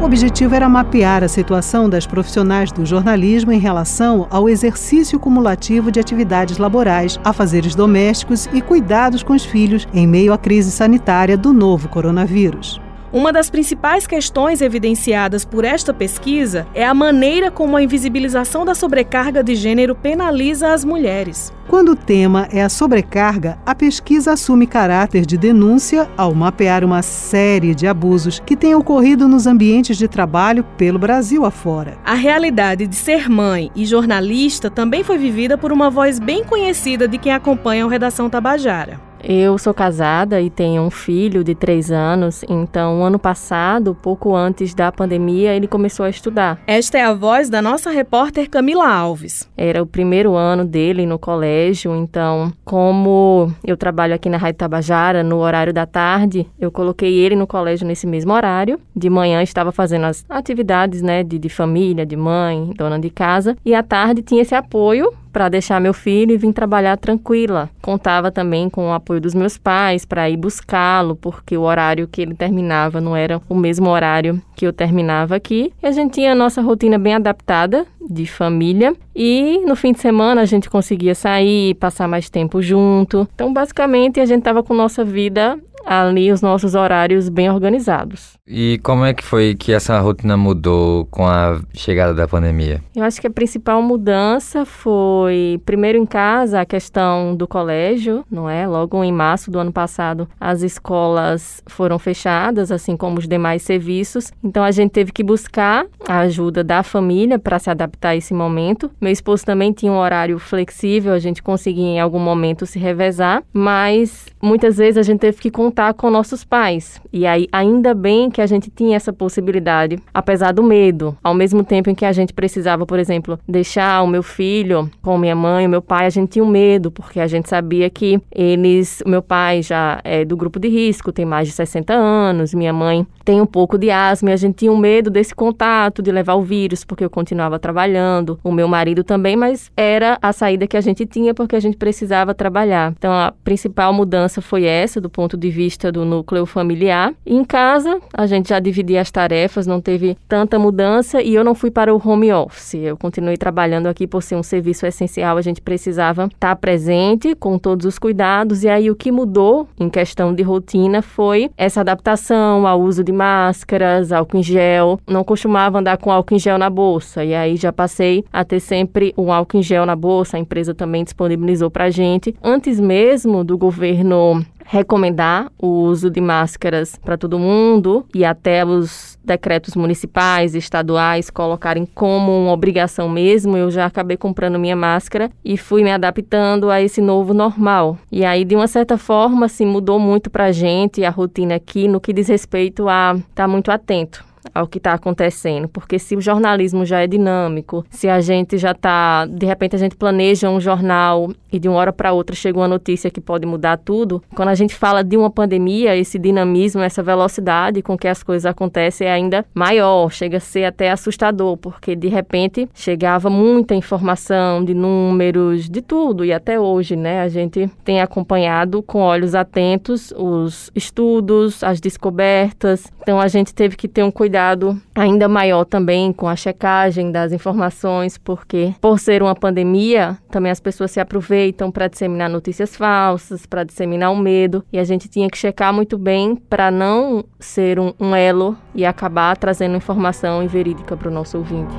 O 0.00 0.04
objetivo 0.06 0.54
era 0.54 0.66
mapear 0.66 1.22
a 1.22 1.28
situação 1.28 1.90
das 1.90 2.06
profissionais 2.06 2.72
do 2.72 2.86
jornalismo 2.86 3.52
em 3.52 3.58
relação 3.58 4.26
ao 4.30 4.48
exercício 4.48 5.20
cumulativo 5.20 5.92
de 5.92 6.00
atividades 6.00 6.56
laborais, 6.56 7.20
afazeres 7.22 7.74
domésticos 7.74 8.46
e 8.46 8.62
cuidados 8.62 9.22
com 9.22 9.34
os 9.34 9.44
filhos 9.44 9.86
em 9.92 10.06
meio 10.06 10.32
à 10.32 10.38
crise 10.38 10.70
sanitária 10.70 11.36
do 11.36 11.52
novo 11.52 11.86
coronavírus. 11.86 12.80
Uma 13.10 13.32
das 13.32 13.48
principais 13.48 14.06
questões 14.06 14.60
evidenciadas 14.60 15.42
por 15.42 15.64
esta 15.64 15.94
pesquisa 15.94 16.66
é 16.74 16.84
a 16.84 16.92
maneira 16.92 17.50
como 17.50 17.74
a 17.74 17.82
invisibilização 17.82 18.66
da 18.66 18.74
sobrecarga 18.74 19.42
de 19.42 19.54
gênero 19.54 19.94
penaliza 19.94 20.74
as 20.74 20.84
mulheres. 20.84 21.50
Quando 21.66 21.92
o 21.92 21.96
tema 21.96 22.48
é 22.52 22.62
a 22.62 22.68
sobrecarga, 22.68 23.58
a 23.64 23.74
pesquisa 23.74 24.32
assume 24.32 24.66
caráter 24.66 25.24
de 25.24 25.38
denúncia 25.38 26.06
ao 26.18 26.34
mapear 26.34 26.84
uma 26.84 27.00
série 27.00 27.74
de 27.74 27.86
abusos 27.86 28.42
que 28.44 28.56
têm 28.56 28.74
ocorrido 28.74 29.26
nos 29.26 29.46
ambientes 29.46 29.96
de 29.96 30.06
trabalho 30.06 30.62
pelo 30.76 30.98
Brasil 30.98 31.46
afora. 31.46 31.96
A 32.04 32.14
realidade 32.14 32.86
de 32.86 32.96
ser 32.96 33.28
mãe 33.30 33.70
e 33.74 33.86
jornalista 33.86 34.68
também 34.68 35.02
foi 35.02 35.16
vivida 35.16 35.56
por 35.56 35.72
uma 35.72 35.88
voz 35.88 36.18
bem 36.18 36.44
conhecida 36.44 37.08
de 37.08 37.16
quem 37.16 37.32
acompanha 37.32 37.86
o 37.86 37.88
Redação 37.88 38.28
Tabajara. 38.28 39.07
Eu 39.22 39.58
sou 39.58 39.74
casada 39.74 40.40
e 40.40 40.48
tenho 40.48 40.82
um 40.82 40.90
filho 40.90 41.42
de 41.42 41.54
três 41.54 41.90
anos, 41.90 42.44
então, 42.48 43.04
ano 43.04 43.18
passado, 43.18 43.94
pouco 43.94 44.34
antes 44.34 44.74
da 44.74 44.92
pandemia, 44.92 45.54
ele 45.54 45.66
começou 45.66 46.06
a 46.06 46.10
estudar. 46.10 46.58
Esta 46.66 46.98
é 46.98 47.02
a 47.02 47.12
voz 47.12 47.50
da 47.50 47.60
nossa 47.60 47.90
repórter 47.90 48.48
Camila 48.48 48.88
Alves. 48.88 49.48
Era 49.56 49.82
o 49.82 49.86
primeiro 49.86 50.34
ano 50.34 50.64
dele 50.64 51.04
no 51.04 51.18
colégio, 51.18 51.94
então, 51.94 52.52
como 52.64 53.52
eu 53.64 53.76
trabalho 53.76 54.14
aqui 54.14 54.28
na 54.28 54.36
Rádio 54.36 54.58
Tabajara, 54.58 55.22
no 55.22 55.38
horário 55.38 55.72
da 55.72 55.86
tarde, 55.86 56.46
eu 56.58 56.70
coloquei 56.70 57.14
ele 57.14 57.34
no 57.34 57.46
colégio 57.46 57.86
nesse 57.86 58.06
mesmo 58.06 58.32
horário. 58.32 58.80
De 58.94 59.10
manhã 59.10 59.42
estava 59.42 59.72
fazendo 59.72 60.04
as 60.04 60.24
atividades, 60.28 61.02
né, 61.02 61.22
de, 61.22 61.38
de 61.38 61.48
família, 61.48 62.06
de 62.06 62.16
mãe, 62.16 62.72
dona 62.76 62.98
de 62.98 63.10
casa, 63.10 63.56
e 63.64 63.74
à 63.74 63.82
tarde 63.82 64.22
tinha 64.22 64.42
esse 64.42 64.54
apoio 64.54 65.12
para 65.32 65.48
deixar 65.48 65.80
meu 65.80 65.94
filho 65.94 66.32
e 66.32 66.36
vir 66.36 66.52
trabalhar 66.52 66.96
tranquila. 66.96 67.70
Contava 67.82 68.30
também 68.30 68.68
com 68.68 68.88
o 68.88 68.92
apoio 68.92 69.20
dos 69.20 69.34
meus 69.34 69.56
pais 69.56 70.04
para 70.04 70.28
ir 70.28 70.36
buscá-lo, 70.36 71.16
porque 71.16 71.56
o 71.56 71.62
horário 71.62 72.08
que 72.08 72.22
ele 72.22 72.34
terminava 72.34 73.00
não 73.00 73.16
era 73.16 73.40
o 73.48 73.54
mesmo 73.54 73.88
horário 73.88 74.40
que 74.54 74.66
eu 74.66 74.72
terminava 74.72 75.36
aqui. 75.36 75.72
E 75.82 75.86
a 75.86 75.92
gente 75.92 76.14
tinha 76.14 76.32
a 76.32 76.34
nossa 76.34 76.60
rotina 76.60 76.98
bem 76.98 77.14
adaptada 77.14 77.86
de 78.10 78.26
família 78.26 78.94
e 79.14 79.62
no 79.66 79.76
fim 79.76 79.92
de 79.92 80.00
semana 80.00 80.40
a 80.40 80.46
gente 80.46 80.70
conseguia 80.70 81.14
sair, 81.14 81.74
passar 81.74 82.08
mais 82.08 82.30
tempo 82.30 82.62
junto. 82.62 83.28
Então, 83.34 83.52
basicamente, 83.52 84.20
a 84.20 84.26
gente 84.26 84.38
estava 84.38 84.62
com 84.62 84.72
nossa 84.74 85.04
vida 85.04 85.58
ali 85.88 86.30
os 86.30 86.42
nossos 86.42 86.74
horários 86.74 87.30
bem 87.30 87.50
organizados. 87.50 88.36
E 88.46 88.78
como 88.82 89.04
é 89.04 89.14
que 89.14 89.24
foi 89.24 89.54
que 89.54 89.72
essa 89.72 89.98
rotina 90.00 90.36
mudou 90.36 91.06
com 91.06 91.26
a 91.26 91.60
chegada 91.72 92.12
da 92.12 92.28
pandemia? 92.28 92.82
Eu 92.94 93.02
acho 93.02 93.20
que 93.20 93.26
a 93.26 93.30
principal 93.30 93.80
mudança 93.82 94.64
foi, 94.64 95.60
primeiro 95.64 95.96
em 95.96 96.04
casa, 96.04 96.60
a 96.60 96.66
questão 96.66 97.34
do 97.34 97.46
colégio, 97.46 98.24
não 98.30 98.48
é? 98.48 98.66
Logo 98.66 99.02
em 99.02 99.12
março 99.12 99.50
do 99.50 99.58
ano 99.58 99.72
passado, 99.72 100.28
as 100.38 100.62
escolas 100.62 101.62
foram 101.66 101.98
fechadas, 101.98 102.70
assim 102.70 102.96
como 102.96 103.18
os 103.18 103.28
demais 103.28 103.62
serviços. 103.62 104.30
Então 104.44 104.64
a 104.64 104.70
gente 104.70 104.90
teve 104.90 105.12
que 105.12 105.22
buscar 105.22 105.86
a 106.06 106.20
ajuda 106.20 106.62
da 106.62 106.82
família 106.82 107.38
para 107.38 107.58
se 107.58 107.70
adaptar 107.70 108.10
a 108.10 108.16
esse 108.16 108.34
momento. 108.34 108.90
Meu 109.00 109.12
esposo 109.12 109.44
também 109.44 109.72
tinha 109.72 109.92
um 109.92 109.98
horário 109.98 110.38
flexível, 110.38 111.12
a 111.12 111.18
gente 111.18 111.42
conseguia 111.42 111.86
em 111.86 112.00
algum 112.00 112.18
momento 112.18 112.66
se 112.66 112.78
revezar, 112.78 113.42
mas 113.52 114.26
muitas 114.42 114.76
vezes 114.76 114.98
a 114.98 115.02
gente 115.02 115.20
teve 115.20 115.38
que 115.38 115.50
contar 115.50 115.77
com 115.94 116.10
nossos 116.10 116.44
pais. 116.44 117.00
E 117.12 117.26
aí, 117.26 117.46
ainda 117.52 117.94
bem 117.94 118.30
que 118.30 118.40
a 118.40 118.46
gente 118.46 118.70
tinha 118.70 118.96
essa 118.96 119.12
possibilidade, 119.12 119.98
apesar 120.12 120.52
do 120.52 120.62
medo. 120.62 121.16
Ao 121.22 121.32
mesmo 121.34 121.62
tempo 121.64 121.88
em 121.88 121.94
que 121.94 122.04
a 122.04 122.12
gente 122.12 122.32
precisava, 122.32 122.84
por 122.84 122.98
exemplo, 122.98 123.38
deixar 123.48 124.02
o 124.02 124.06
meu 124.06 124.22
filho 124.22 124.90
com 125.00 125.16
minha 125.16 125.36
mãe, 125.36 125.66
o 125.66 125.70
meu 125.70 125.80
pai, 125.80 126.06
a 126.06 126.10
gente 126.10 126.30
tinha 126.30 126.44
um 126.44 126.48
medo, 126.48 126.90
porque 126.90 127.20
a 127.20 127.26
gente 127.26 127.48
sabia 127.48 127.88
que 127.88 128.20
eles, 128.34 129.02
o 129.06 129.08
meu 129.08 129.22
pai 129.22 129.62
já 129.62 130.00
é 130.04 130.24
do 130.24 130.36
grupo 130.36 130.58
de 130.58 130.68
risco, 130.68 131.12
tem 131.12 131.24
mais 131.24 131.46
de 131.48 131.54
60 131.54 131.92
anos, 131.94 132.52
minha 132.52 132.72
mãe 132.72 133.06
tem 133.24 133.40
um 133.40 133.46
pouco 133.46 133.78
de 133.78 133.90
asma, 133.90 134.30
e 134.30 134.32
a 134.32 134.36
gente 134.36 134.56
tinha 134.56 134.72
um 134.72 134.76
medo 134.76 135.10
desse 135.10 135.34
contato, 135.34 136.02
de 136.02 136.10
levar 136.10 136.34
o 136.34 136.42
vírus, 136.42 136.84
porque 136.84 137.04
eu 137.04 137.10
continuava 137.10 137.58
trabalhando, 137.58 138.38
o 138.42 138.50
meu 138.50 138.66
marido 138.66 139.04
também, 139.04 139.36
mas 139.36 139.70
era 139.76 140.18
a 140.20 140.32
saída 140.32 140.66
que 140.66 140.76
a 140.76 140.80
gente 140.80 141.06
tinha 141.06 141.34
porque 141.34 141.54
a 141.54 141.60
gente 141.60 141.76
precisava 141.76 142.34
trabalhar. 142.34 142.92
Então, 142.96 143.12
a 143.12 143.32
principal 143.44 143.92
mudança 143.92 144.40
foi 144.40 144.64
essa, 144.64 145.00
do 145.00 145.10
ponto 145.10 145.36
de 145.36 145.50
vista 145.58 145.90
do 145.90 146.04
núcleo 146.04 146.46
familiar. 146.46 147.12
Em 147.26 147.42
casa, 147.42 148.00
a 148.14 148.26
gente 148.26 148.50
já 148.50 148.60
dividia 148.60 149.00
as 149.00 149.10
tarefas, 149.10 149.66
não 149.66 149.80
teve 149.80 150.16
tanta 150.28 150.56
mudança 150.56 151.20
e 151.20 151.34
eu 151.34 151.42
não 151.42 151.52
fui 151.52 151.68
para 151.68 151.92
o 151.92 152.00
home 152.02 152.32
office. 152.32 152.74
Eu 152.74 152.96
continuei 152.96 153.36
trabalhando 153.36 153.88
aqui 153.88 154.06
por 154.06 154.22
ser 154.22 154.36
um 154.36 154.42
serviço 154.42 154.86
essencial, 154.86 155.36
a 155.36 155.42
gente 155.42 155.60
precisava 155.60 156.26
estar 156.26 156.54
presente 156.54 157.34
com 157.34 157.58
todos 157.58 157.86
os 157.86 157.98
cuidados. 157.98 158.62
E 158.62 158.68
aí, 158.68 158.88
o 158.88 158.94
que 158.94 159.10
mudou 159.10 159.68
em 159.80 159.90
questão 159.90 160.32
de 160.32 160.44
rotina 160.44 161.02
foi 161.02 161.50
essa 161.56 161.80
adaptação 161.80 162.64
ao 162.64 162.80
uso 162.80 163.02
de 163.02 163.10
máscaras, 163.10 164.12
álcool 164.12 164.38
em 164.38 164.42
gel. 164.44 165.00
Não 165.08 165.24
costumava 165.24 165.80
andar 165.80 165.96
com 165.96 166.12
álcool 166.12 166.36
em 166.36 166.38
gel 166.38 166.56
na 166.56 166.70
bolsa. 166.70 167.24
E 167.24 167.34
aí 167.34 167.56
já 167.56 167.72
passei 167.72 168.24
a 168.32 168.44
ter 168.44 168.60
sempre 168.60 169.12
um 169.18 169.32
álcool 169.32 169.58
em 169.58 169.62
gel 169.62 169.84
na 169.84 169.96
bolsa. 169.96 170.36
A 170.36 170.40
empresa 170.40 170.72
também 170.72 171.02
disponibilizou 171.02 171.68
para 171.68 171.90
gente. 171.90 172.32
Antes 172.42 172.78
mesmo 172.78 173.42
do 173.42 173.58
governo 173.58 174.44
recomendar 174.70 175.50
o 175.58 175.66
uso 175.66 176.10
de 176.10 176.20
máscaras 176.20 176.94
para 177.02 177.16
todo 177.16 177.38
mundo 177.38 178.04
e 178.14 178.22
até 178.22 178.66
os 178.66 179.18
decretos 179.24 179.74
municipais 179.74 180.54
e 180.54 180.58
estaduais 180.58 181.30
colocarem 181.30 181.86
como 181.86 182.42
uma 182.42 182.52
obrigação 182.52 183.08
mesmo, 183.08 183.56
eu 183.56 183.70
já 183.70 183.86
acabei 183.86 184.18
comprando 184.18 184.58
minha 184.58 184.76
máscara 184.76 185.30
e 185.42 185.56
fui 185.56 185.82
me 185.82 185.90
adaptando 185.90 186.70
a 186.70 186.82
esse 186.82 187.00
novo 187.00 187.32
normal. 187.32 187.96
E 188.12 188.26
aí, 188.26 188.44
de 188.44 188.54
uma 188.54 188.66
certa 188.66 188.98
forma, 188.98 189.46
assim, 189.46 189.64
mudou 189.64 189.98
muito 189.98 190.28
para 190.28 190.44
a 190.44 190.52
gente 190.52 191.02
a 191.02 191.08
rotina 191.08 191.54
aqui 191.54 191.88
no 191.88 191.98
que 191.98 192.12
diz 192.12 192.28
respeito 192.28 192.88
a 192.90 193.14
estar 193.16 193.26
tá 193.34 193.48
muito 193.48 193.70
atento 193.70 194.27
ao 194.54 194.66
que 194.66 194.78
está 194.78 194.92
acontecendo, 194.92 195.68
porque 195.68 195.98
se 195.98 196.16
o 196.16 196.20
jornalismo 196.20 196.84
já 196.84 197.00
é 197.00 197.06
dinâmico, 197.06 197.84
se 197.90 198.08
a 198.08 198.20
gente 198.20 198.58
já 198.58 198.72
está, 198.72 199.26
de 199.26 199.46
repente 199.46 199.76
a 199.76 199.78
gente 199.78 199.96
planeja 199.96 200.48
um 200.48 200.60
jornal 200.60 201.30
e 201.52 201.58
de 201.58 201.68
uma 201.68 201.78
hora 201.78 201.92
para 201.92 202.12
outra 202.12 202.34
chega 202.34 202.58
uma 202.58 202.68
notícia 202.68 203.10
que 203.10 203.20
pode 203.20 203.46
mudar 203.46 203.78
tudo, 203.78 204.22
quando 204.34 204.48
a 204.48 204.54
gente 204.54 204.74
fala 204.74 205.02
de 205.02 205.16
uma 205.16 205.30
pandemia, 205.30 205.96
esse 205.96 206.18
dinamismo, 206.18 206.82
essa 206.82 207.02
velocidade 207.02 207.82
com 207.82 207.96
que 207.96 208.08
as 208.08 208.22
coisas 208.22 208.46
acontecem 208.46 209.06
é 209.06 209.12
ainda 209.12 209.44
maior, 209.54 210.10
chega 210.10 210.38
a 210.38 210.40
ser 210.40 210.64
até 210.64 210.90
assustador, 210.90 211.56
porque 211.56 211.94
de 211.94 212.08
repente 212.08 212.68
chegava 212.74 213.30
muita 213.30 213.74
informação 213.74 214.64
de 214.64 214.74
números, 214.74 215.68
de 215.68 215.82
tudo, 215.82 216.24
e 216.24 216.32
até 216.32 216.58
hoje, 216.58 216.96
né, 216.96 217.22
a 217.22 217.28
gente 217.28 217.70
tem 217.84 218.00
acompanhado 218.00 218.82
com 218.82 219.00
olhos 219.00 219.34
atentos 219.34 220.12
os 220.16 220.70
estudos, 220.74 221.62
as 221.62 221.80
descobertas, 221.80 222.92
então 223.02 223.20
a 223.20 223.28
gente 223.28 223.54
teve 223.54 223.76
que 223.76 223.88
ter 223.88 224.02
um 224.02 224.10
cuidado 224.10 224.37
cuidado 224.38 224.80
ainda 224.94 225.28
maior 225.28 225.64
também 225.64 226.12
com 226.12 226.28
a 226.28 226.36
checagem 226.36 227.10
das 227.10 227.32
informações, 227.32 228.16
porque 228.16 228.72
por 228.80 228.98
ser 229.00 229.20
uma 229.22 229.34
pandemia, 229.34 230.16
também 230.30 230.52
as 230.52 230.60
pessoas 230.60 230.92
se 230.92 231.00
aproveitam 231.00 231.70
para 231.72 231.88
disseminar 231.88 232.30
notícias 232.30 232.76
falsas, 232.76 233.46
para 233.46 233.64
disseminar 233.64 234.12
o 234.12 234.16
medo, 234.16 234.64
e 234.72 234.78
a 234.78 234.84
gente 234.84 235.08
tinha 235.08 235.28
que 235.28 235.36
checar 235.36 235.72
muito 235.72 235.98
bem 235.98 236.36
para 236.36 236.70
não 236.70 237.24
ser 237.40 237.80
um, 237.80 237.92
um 237.98 238.14
elo 238.14 238.56
e 238.74 238.86
acabar 238.86 239.36
trazendo 239.36 239.76
informação 239.76 240.42
inverídica 240.42 240.96
para 240.96 241.08
o 241.08 241.12
nosso 241.12 241.36
ouvinte. 241.36 241.74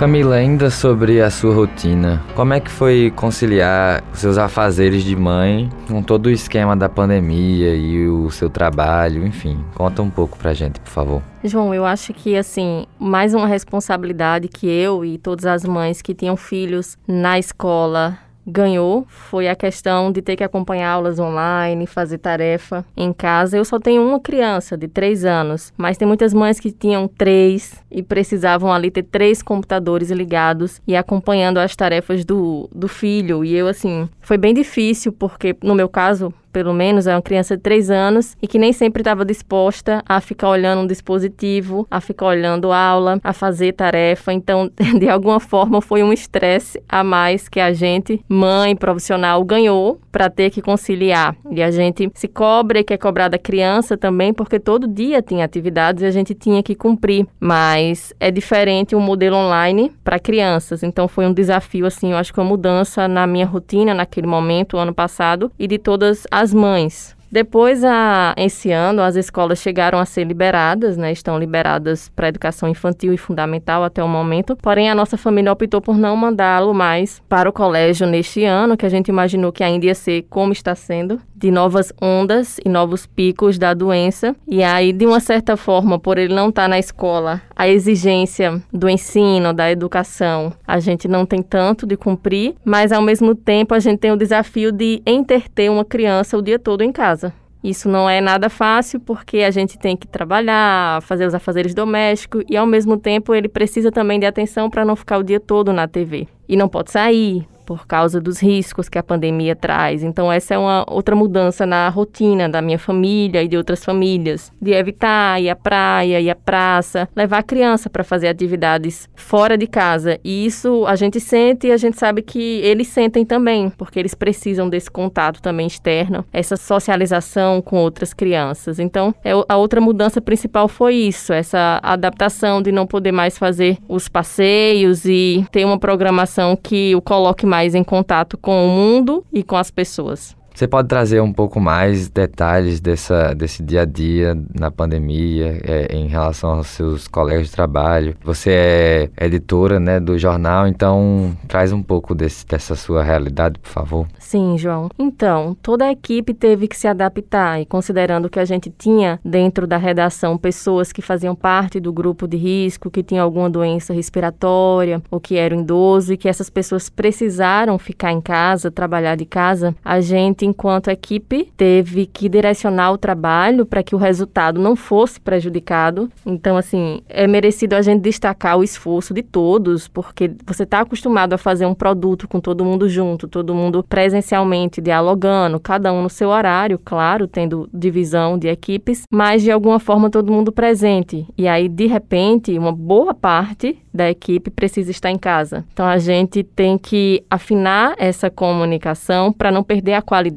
Camila, 0.00 0.36
ainda 0.36 0.70
sobre 0.70 1.20
a 1.20 1.28
sua 1.28 1.54
rotina, 1.54 2.24
como 2.34 2.54
é 2.54 2.58
que 2.58 2.70
foi 2.70 3.12
conciliar 3.14 4.02
os 4.10 4.20
seus 4.20 4.38
afazeres 4.38 5.04
de 5.04 5.14
mãe 5.14 5.68
com 5.86 6.02
todo 6.02 6.28
o 6.28 6.30
esquema 6.30 6.74
da 6.74 6.88
pandemia 6.88 7.74
e 7.74 8.08
o 8.08 8.30
seu 8.30 8.48
trabalho, 8.48 9.26
enfim, 9.26 9.62
conta 9.74 10.00
um 10.00 10.08
pouco 10.08 10.38
pra 10.38 10.54
gente, 10.54 10.80
por 10.80 10.88
favor. 10.88 11.22
João, 11.44 11.74
eu 11.74 11.84
acho 11.84 12.14
que 12.14 12.34
assim, 12.34 12.86
mais 12.98 13.34
uma 13.34 13.46
responsabilidade 13.46 14.48
que 14.48 14.66
eu 14.66 15.04
e 15.04 15.18
todas 15.18 15.44
as 15.44 15.66
mães 15.66 16.00
que 16.00 16.14
tinham 16.14 16.34
filhos 16.34 16.96
na 17.06 17.38
escola 17.38 18.16
ganhou 18.50 19.06
foi 19.08 19.48
a 19.48 19.56
questão 19.56 20.12
de 20.12 20.20
ter 20.20 20.36
que 20.36 20.44
acompanhar 20.44 20.90
aulas 20.90 21.18
online, 21.18 21.86
fazer 21.86 22.18
tarefa 22.18 22.84
em 22.96 23.12
casa. 23.12 23.56
Eu 23.56 23.64
só 23.64 23.78
tenho 23.78 24.06
uma 24.06 24.20
criança 24.20 24.76
de 24.76 24.88
três 24.88 25.24
anos, 25.24 25.72
mas 25.76 25.96
tem 25.96 26.06
muitas 26.06 26.34
mães 26.34 26.58
que 26.58 26.70
tinham 26.70 27.08
três 27.08 27.82
e 27.90 28.02
precisavam 28.02 28.72
ali 28.72 28.90
ter 28.90 29.04
três 29.04 29.42
computadores 29.42 30.10
ligados 30.10 30.82
e 30.86 30.96
acompanhando 30.96 31.58
as 31.58 31.74
tarefas 31.74 32.24
do, 32.24 32.68
do 32.74 32.88
filho. 32.88 33.44
E 33.44 33.54
eu, 33.54 33.68
assim, 33.68 34.08
foi 34.20 34.36
bem 34.36 34.52
difícil, 34.52 35.12
porque 35.12 35.56
no 35.62 35.74
meu 35.74 35.88
caso, 35.88 36.34
pelo 36.52 36.72
menos, 36.72 37.06
é 37.06 37.14
uma 37.14 37.22
criança 37.22 37.56
de 37.56 37.62
3 37.62 37.90
anos 37.90 38.36
e 38.42 38.46
que 38.46 38.58
nem 38.58 38.72
sempre 38.72 39.00
estava 39.02 39.24
disposta 39.24 40.02
a 40.08 40.20
ficar 40.20 40.48
olhando 40.48 40.82
um 40.82 40.86
dispositivo, 40.86 41.86
a 41.90 42.00
ficar 42.00 42.26
olhando 42.26 42.72
aula, 42.72 43.18
a 43.22 43.32
fazer 43.32 43.72
tarefa. 43.72 44.32
Então, 44.32 44.70
de 44.98 45.08
alguma 45.08 45.40
forma, 45.40 45.80
foi 45.80 46.02
um 46.02 46.12
estresse 46.12 46.82
a 46.88 47.04
mais 47.04 47.48
que 47.48 47.60
a 47.60 47.72
gente, 47.72 48.24
mãe 48.28 48.74
profissional, 48.74 49.44
ganhou 49.44 50.00
para 50.10 50.28
ter 50.28 50.50
que 50.50 50.60
conciliar. 50.60 51.36
E 51.50 51.62
a 51.62 51.70
gente 51.70 52.10
se 52.14 52.28
cobra 52.28 52.80
e 52.80 52.84
quer 52.84 52.98
cobrar 52.98 53.28
da 53.28 53.38
criança 53.38 53.96
também, 53.96 54.32
porque 54.32 54.58
todo 54.58 54.88
dia 54.88 55.22
tinha 55.22 55.44
atividades 55.44 56.02
e 56.02 56.06
a 56.06 56.10
gente 56.10 56.34
tinha 56.34 56.62
que 56.62 56.74
cumprir. 56.74 57.26
Mas 57.38 58.12
é 58.18 58.30
diferente 58.30 58.94
o 58.94 59.00
modelo 59.00 59.36
online 59.36 59.92
para 60.02 60.18
crianças. 60.18 60.82
Então, 60.82 61.06
foi 61.06 61.26
um 61.26 61.32
desafio, 61.32 61.86
assim, 61.86 62.12
eu 62.12 62.18
acho 62.18 62.32
que 62.32 62.40
uma 62.40 62.48
mudança 62.48 63.06
na 63.06 63.26
minha 63.26 63.46
rotina 63.46 63.94
naquele 63.94 64.26
momento, 64.26 64.76
ano 64.76 64.94
passado, 64.94 65.52
e 65.58 65.66
de 65.66 65.78
todas 65.78 66.26
as 66.30 66.39
as 66.40 66.54
mães. 66.54 67.14
Depois, 67.30 67.84
a, 67.84 68.34
esse 68.36 68.72
ano, 68.72 69.02
as 69.02 69.14
escolas 69.14 69.60
chegaram 69.60 70.00
a 70.00 70.04
ser 70.04 70.24
liberadas, 70.24 70.96
né? 70.96 71.12
Estão 71.12 71.38
liberadas 71.38 72.08
para 72.08 72.28
educação 72.28 72.68
infantil 72.68 73.12
e 73.12 73.16
fundamental 73.16 73.84
até 73.84 74.02
o 74.02 74.08
momento. 74.08 74.56
Porém, 74.56 74.90
a 74.90 74.96
nossa 74.96 75.16
família 75.16 75.52
optou 75.52 75.80
por 75.80 75.96
não 75.96 76.16
mandá-lo 76.16 76.74
mais 76.74 77.22
para 77.28 77.48
o 77.48 77.52
colégio 77.52 78.04
neste 78.04 78.44
ano, 78.44 78.76
que 78.76 78.84
a 78.84 78.88
gente 78.88 79.08
imaginou 79.08 79.52
que 79.52 79.62
ainda 79.62 79.86
ia 79.86 79.94
ser 79.94 80.22
como 80.28 80.52
está 80.52 80.74
sendo, 80.74 81.20
de 81.36 81.52
novas 81.52 81.92
ondas 82.02 82.58
e 82.64 82.68
novos 82.68 83.06
picos 83.06 83.58
da 83.58 83.74
doença. 83.74 84.34
E 84.48 84.60
aí, 84.64 84.92
de 84.92 85.06
uma 85.06 85.20
certa 85.20 85.56
forma, 85.56 86.00
por 86.00 86.18
ele 86.18 86.34
não 86.34 86.48
estar 86.48 86.62
tá 86.62 86.68
na 86.68 86.80
escola 86.80 87.40
a 87.60 87.68
exigência 87.68 88.62
do 88.72 88.88
ensino, 88.88 89.52
da 89.52 89.70
educação, 89.70 90.50
a 90.66 90.80
gente 90.80 91.06
não 91.06 91.26
tem 91.26 91.42
tanto 91.42 91.86
de 91.86 91.94
cumprir, 91.94 92.54
mas 92.64 92.90
ao 92.90 93.02
mesmo 93.02 93.34
tempo 93.34 93.74
a 93.74 93.78
gente 93.78 93.98
tem 93.98 94.10
o 94.10 94.16
desafio 94.16 94.72
de 94.72 95.02
entreter 95.06 95.70
uma 95.70 95.84
criança 95.84 96.38
o 96.38 96.42
dia 96.42 96.58
todo 96.58 96.80
em 96.80 96.90
casa. 96.90 97.34
Isso 97.62 97.86
não 97.86 98.08
é 98.08 98.18
nada 98.18 98.48
fácil 98.48 98.98
porque 98.98 99.40
a 99.40 99.50
gente 99.50 99.78
tem 99.78 99.94
que 99.94 100.06
trabalhar, 100.06 101.02
fazer 101.02 101.26
os 101.26 101.34
afazeres 101.34 101.74
domésticos 101.74 102.44
e 102.48 102.56
ao 102.56 102.66
mesmo 102.66 102.96
tempo 102.96 103.34
ele 103.34 103.46
precisa 103.46 103.92
também 103.92 104.18
de 104.18 104.24
atenção 104.24 104.70
para 104.70 104.82
não 104.82 104.96
ficar 104.96 105.18
o 105.18 105.22
dia 105.22 105.38
todo 105.38 105.70
na 105.70 105.86
TV. 105.86 106.28
E 106.48 106.56
não 106.56 106.66
pode 106.66 106.90
sair, 106.90 107.46
por 107.70 107.86
causa 107.86 108.20
dos 108.20 108.40
riscos 108.40 108.88
que 108.88 108.98
a 108.98 109.02
pandemia 109.02 109.54
traz. 109.54 110.02
Então, 110.02 110.32
essa 110.32 110.54
é 110.54 110.58
uma 110.58 110.84
outra 110.90 111.14
mudança 111.14 111.64
na 111.64 111.88
rotina 111.88 112.48
da 112.48 112.60
minha 112.60 112.80
família 112.80 113.44
e 113.44 113.46
de 113.46 113.56
outras 113.56 113.84
famílias, 113.84 114.50
de 114.60 114.72
evitar 114.72 115.40
ir 115.40 115.48
à 115.50 115.54
praia, 115.54 116.20
ir 116.20 116.30
à 116.30 116.34
praça, 116.34 117.08
levar 117.14 117.38
a 117.38 117.42
criança 117.44 117.88
para 117.88 118.02
fazer 118.02 118.26
atividades 118.26 119.08
fora 119.14 119.56
de 119.56 119.68
casa. 119.68 120.18
E 120.24 120.44
isso 120.44 120.84
a 120.84 120.96
gente 120.96 121.20
sente 121.20 121.68
e 121.68 121.70
a 121.70 121.76
gente 121.76 121.96
sabe 121.96 122.22
que 122.22 122.58
eles 122.64 122.88
sentem 122.88 123.24
também, 123.24 123.70
porque 123.70 124.00
eles 124.00 124.16
precisam 124.16 124.68
desse 124.68 124.90
contato 124.90 125.40
também 125.40 125.68
externo, 125.68 126.24
essa 126.32 126.56
socialização 126.56 127.62
com 127.62 127.76
outras 127.76 128.12
crianças. 128.12 128.80
Então, 128.80 129.14
é 129.24 129.30
a 129.48 129.56
outra 129.56 129.80
mudança 129.80 130.20
principal 130.20 130.66
foi 130.66 130.96
isso, 130.96 131.32
essa 131.32 131.78
adaptação 131.84 132.60
de 132.60 132.72
não 132.72 132.84
poder 132.84 133.12
mais 133.12 133.38
fazer 133.38 133.78
os 133.88 134.08
passeios 134.08 135.04
e 135.04 135.46
ter 135.52 135.64
uma 135.64 135.78
programação 135.78 136.56
que 136.56 136.96
o 136.96 137.00
coloque 137.00 137.46
mais 137.46 137.59
mais 137.60 137.74
em 137.74 137.84
contato 137.84 138.38
com 138.38 138.66
o 138.66 138.70
mundo 138.70 139.22
e 139.30 139.42
com 139.42 139.54
as 139.54 139.70
pessoas. 139.70 140.34
Você 140.54 140.68
pode 140.68 140.88
trazer 140.88 141.20
um 141.20 141.32
pouco 141.32 141.60
mais 141.60 142.08
detalhes 142.08 142.80
dessa, 142.80 143.34
desse 143.34 143.62
dia 143.62 143.82
a 143.82 143.84
dia 143.84 144.36
na 144.54 144.70
pandemia, 144.70 145.58
é, 145.64 145.96
em 145.96 146.06
relação 146.06 146.50
aos 146.50 146.66
seus 146.68 147.08
colegas 147.08 147.46
de 147.46 147.52
trabalho? 147.52 148.16
Você 148.22 148.50
é 148.50 149.26
editora 149.26 149.80
né, 149.80 149.98
do 149.98 150.18
jornal, 150.18 150.66
então 150.66 151.36
traz 151.48 151.72
um 151.72 151.82
pouco 151.82 152.14
desse, 152.14 152.46
dessa 152.46 152.74
sua 152.74 153.02
realidade, 153.02 153.58
por 153.58 153.68
favor. 153.68 154.06
Sim, 154.18 154.58
João. 154.58 154.90
Então, 154.98 155.56
toda 155.62 155.86
a 155.86 155.92
equipe 155.92 156.34
teve 156.34 156.68
que 156.68 156.76
se 156.76 156.86
adaptar 156.86 157.60
e 157.60 157.66
considerando 157.66 158.28
que 158.28 158.38
a 158.38 158.44
gente 158.44 158.70
tinha 158.70 159.18
dentro 159.24 159.66
da 159.66 159.76
redação 159.76 160.36
pessoas 160.36 160.92
que 160.92 161.00
faziam 161.00 161.34
parte 161.34 161.80
do 161.80 161.92
grupo 161.92 162.26
de 162.26 162.36
risco, 162.36 162.90
que 162.90 163.02
tinham 163.02 163.24
alguma 163.24 163.48
doença 163.48 163.92
respiratória 163.92 165.02
ou 165.10 165.20
que 165.20 165.36
eram 165.36 165.60
idosos 165.60 166.10
e 166.10 166.16
que 166.16 166.28
essas 166.28 166.50
pessoas 166.50 166.88
precisaram 166.88 167.78
ficar 167.78 168.12
em 168.12 168.20
casa, 168.20 168.70
trabalhar 168.70 169.16
de 169.16 169.24
casa, 169.24 169.74
a 169.84 170.00
gente 170.00 170.39
enquanto 170.44 170.88
equipe, 170.88 171.52
teve 171.56 172.06
que 172.06 172.28
direcionar 172.28 172.92
o 172.92 172.98
trabalho 172.98 173.66
para 173.66 173.82
que 173.82 173.94
o 173.94 173.98
resultado 173.98 174.60
não 174.60 174.74
fosse 174.74 175.20
prejudicado. 175.20 176.10
Então, 176.24 176.56
assim, 176.56 177.02
é 177.08 177.26
merecido 177.26 177.74
a 177.74 177.82
gente 177.82 178.00
destacar 178.00 178.58
o 178.58 178.64
esforço 178.64 179.12
de 179.12 179.22
todos, 179.22 179.88
porque 179.88 180.32
você 180.46 180.62
está 180.62 180.80
acostumado 180.80 181.32
a 181.32 181.38
fazer 181.38 181.66
um 181.66 181.74
produto 181.74 182.26
com 182.26 182.40
todo 182.40 182.64
mundo 182.64 182.88
junto, 182.88 183.28
todo 183.28 183.54
mundo 183.54 183.84
presencialmente 183.88 184.80
dialogando, 184.80 185.60
cada 185.60 185.92
um 185.92 186.02
no 186.02 186.10
seu 186.10 186.30
horário, 186.30 186.78
claro, 186.82 187.26
tendo 187.26 187.68
divisão 187.72 188.38
de 188.38 188.48
equipes, 188.48 189.02
mas 189.12 189.42
de 189.42 189.50
alguma 189.50 189.78
forma 189.78 190.10
todo 190.10 190.32
mundo 190.32 190.52
presente. 190.52 191.26
E 191.36 191.46
aí, 191.46 191.68
de 191.68 191.86
repente, 191.86 192.56
uma 192.58 192.72
boa 192.72 193.14
parte 193.14 193.78
da 193.92 194.08
equipe 194.08 194.50
precisa 194.50 194.90
estar 194.90 195.10
em 195.10 195.18
casa. 195.18 195.64
Então, 195.72 195.86
a 195.86 195.98
gente 195.98 196.42
tem 196.42 196.78
que 196.78 197.22
afinar 197.28 197.94
essa 197.98 198.30
comunicação 198.30 199.32
para 199.32 199.50
não 199.50 199.62
perder 199.62 199.94
a 199.94 200.02
qualidade 200.02 200.29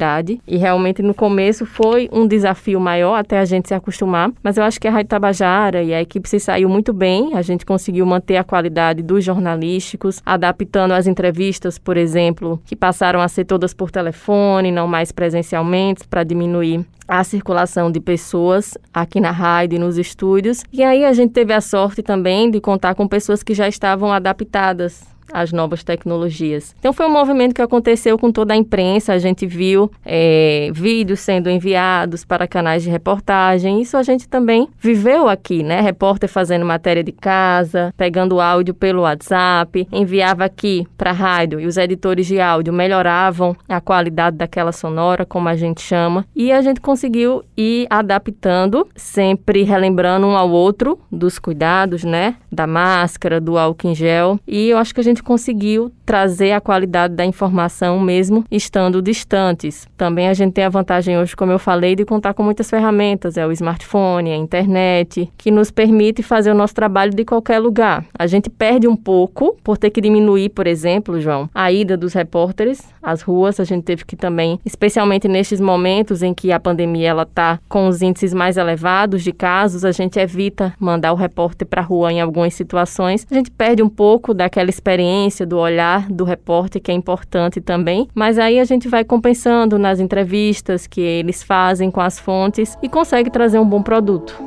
e 0.47 0.57
realmente 0.57 1.01
no 1.01 1.13
começo 1.13 1.65
foi 1.65 2.09
um 2.11 2.27
desafio 2.27 2.79
maior 2.79 3.15
até 3.15 3.39
a 3.39 3.45
gente 3.45 3.67
se 3.67 3.73
acostumar. 3.73 4.31
Mas 4.41 4.57
eu 4.57 4.63
acho 4.63 4.79
que 4.79 4.87
a 4.87 4.91
Rádio 4.91 5.09
Tabajara 5.09 5.83
e 5.83 5.93
a 5.93 6.01
equipe 6.01 6.27
se 6.27 6.39
saiu 6.39 6.67
muito 6.67 6.91
bem. 6.91 7.35
A 7.35 7.41
gente 7.41 7.65
conseguiu 7.65 8.05
manter 8.05 8.37
a 8.37 8.43
qualidade 8.43 9.01
dos 9.01 9.23
jornalísticos, 9.23 10.21
adaptando 10.25 10.91
as 10.91 11.07
entrevistas, 11.07 11.77
por 11.77 11.97
exemplo, 11.97 12.61
que 12.65 12.75
passaram 12.75 13.21
a 13.21 13.27
ser 13.27 13.45
todas 13.45 13.73
por 13.73 13.91
telefone, 13.91 14.71
não 14.71 14.87
mais 14.87 15.11
presencialmente, 15.11 16.07
para 16.07 16.23
diminuir 16.23 16.85
a 17.07 17.23
circulação 17.23 17.91
de 17.91 17.99
pessoas 17.99 18.77
aqui 18.93 19.19
na 19.19 19.31
rádio 19.31 19.75
e 19.75 19.79
nos 19.79 19.97
estúdios. 19.97 20.63
E 20.71 20.83
aí 20.83 21.03
a 21.03 21.13
gente 21.13 21.31
teve 21.31 21.53
a 21.53 21.61
sorte 21.61 22.01
também 22.01 22.49
de 22.49 22.61
contar 22.61 22.95
com 22.95 23.07
pessoas 23.07 23.43
que 23.43 23.53
já 23.53 23.67
estavam 23.67 24.11
adaptadas 24.11 25.12
as 25.33 25.51
novas 25.51 25.83
tecnologias. 25.83 26.75
Então 26.79 26.93
foi 26.93 27.05
um 27.07 27.11
movimento 27.11 27.55
que 27.55 27.61
aconteceu 27.61 28.17
com 28.17 28.31
toda 28.31 28.53
a 28.53 28.57
imprensa, 28.57 29.13
a 29.13 29.17
gente 29.17 29.45
viu 29.45 29.91
é, 30.05 30.69
vídeos 30.73 31.19
sendo 31.19 31.49
enviados 31.49 32.23
para 32.23 32.47
canais 32.47 32.83
de 32.83 32.89
reportagem, 32.89 33.81
isso 33.81 33.97
a 33.97 34.03
gente 34.03 34.27
também 34.27 34.67
viveu 34.79 35.27
aqui, 35.27 35.63
né? 35.63 35.81
Repórter 35.81 36.29
fazendo 36.29 36.65
matéria 36.65 37.03
de 37.03 37.11
casa, 37.11 37.93
pegando 37.97 38.39
áudio 38.39 38.73
pelo 38.73 39.01
WhatsApp, 39.01 39.87
enviava 39.91 40.45
aqui 40.45 40.85
para 40.97 41.09
a 41.09 41.13
rádio 41.13 41.59
e 41.59 41.65
os 41.65 41.77
editores 41.77 42.27
de 42.27 42.39
áudio 42.39 42.71
melhoravam 42.71 43.55
a 43.67 43.81
qualidade 43.81 44.37
daquela 44.37 44.71
sonora, 44.71 45.25
como 45.25 45.49
a 45.49 45.55
gente 45.55 45.81
chama, 45.81 46.25
e 46.35 46.51
a 46.51 46.61
gente 46.61 46.79
conseguiu 46.79 47.43
ir 47.57 47.87
adaptando, 47.89 48.87
sempre 48.95 49.63
relembrando 49.63 50.27
um 50.27 50.37
ao 50.37 50.49
outro 50.51 50.99
dos 51.11 51.39
cuidados, 51.39 52.03
né? 52.03 52.35
Da 52.51 52.67
máscara, 52.67 53.39
do 53.39 53.57
álcool 53.57 53.87
em 53.87 53.95
gel, 53.95 54.39
e 54.47 54.69
eu 54.69 54.77
acho 54.77 54.93
que 54.93 54.99
a 54.99 55.03
gente 55.03 55.22
conseguiu 55.23 55.91
trazer 56.05 56.51
a 56.51 56.61
qualidade 56.61 57.15
da 57.15 57.25
informação 57.25 57.99
mesmo 57.99 58.43
estando 58.51 59.01
distantes. 59.01 59.87
Também 59.97 60.27
a 60.27 60.33
gente 60.33 60.53
tem 60.53 60.63
a 60.63 60.69
vantagem 60.69 61.17
hoje, 61.17 61.35
como 61.35 61.51
eu 61.51 61.59
falei, 61.59 61.95
de 61.95 62.05
contar 62.05 62.33
com 62.33 62.43
muitas 62.43 62.69
ferramentas, 62.69 63.37
é 63.37 63.47
o 63.47 63.51
smartphone, 63.51 64.31
a 64.31 64.35
internet, 64.35 65.31
que 65.37 65.49
nos 65.49 65.71
permite 65.71 66.21
fazer 66.21 66.51
o 66.51 66.55
nosso 66.55 66.75
trabalho 66.75 67.13
de 67.13 67.23
qualquer 67.23 67.59
lugar. 67.59 68.05
A 68.17 68.27
gente 68.27 68.49
perde 68.49 68.87
um 68.87 68.95
pouco 68.95 69.55
por 69.63 69.77
ter 69.77 69.89
que 69.89 70.01
diminuir, 70.01 70.49
por 70.49 70.67
exemplo, 70.67 71.19
João, 71.19 71.49
a 71.53 71.71
ida 71.71 71.95
dos 71.95 72.13
repórteres 72.13 72.81
às 73.01 73.21
ruas. 73.21 73.59
A 73.59 73.63
gente 73.63 73.83
teve 73.83 74.05
que 74.05 74.15
também, 74.15 74.59
especialmente 74.65 75.27
nestes 75.27 75.61
momentos 75.61 76.21
em 76.21 76.33
que 76.33 76.51
a 76.51 76.59
pandemia 76.59 77.09
ela 77.09 77.23
está 77.23 77.59
com 77.69 77.87
os 77.87 78.01
índices 78.01 78.33
mais 78.33 78.57
elevados 78.57 79.23
de 79.23 79.31
casos, 79.31 79.85
a 79.85 79.91
gente 79.91 80.19
evita 80.19 80.73
mandar 80.79 81.13
o 81.13 81.15
repórter 81.15 81.67
para 81.67 81.81
a 81.81 81.85
rua 81.85 82.11
em 82.11 82.19
algumas 82.19 82.53
situações. 82.53 83.25
A 83.31 83.33
gente 83.33 83.49
perde 83.49 83.81
um 83.81 83.89
pouco 83.89 84.33
daquela 84.33 84.69
experiência 84.69 85.12
do 85.45 85.57
olhar 85.57 85.73
olhar 85.83 86.07
do 86.07 86.23
repórter, 86.23 86.81
que 86.81 86.91
é 86.91 86.93
importante 86.93 87.59
também, 87.59 88.07
mas 88.13 88.37
aí 88.37 88.59
a 88.59 88.63
gente 88.63 88.87
vai 88.87 89.03
compensando 89.03 89.77
nas 89.77 89.99
entrevistas 89.99 90.87
que 90.87 91.01
eles 91.01 91.43
fazem 91.43 91.91
com 91.91 91.99
as 91.99 92.19
fontes 92.19 92.77
e 92.81 92.87
consegue 92.87 93.29
trazer 93.29 93.59
um 93.59 93.65
bom 93.65 93.81
produto. 93.81 94.41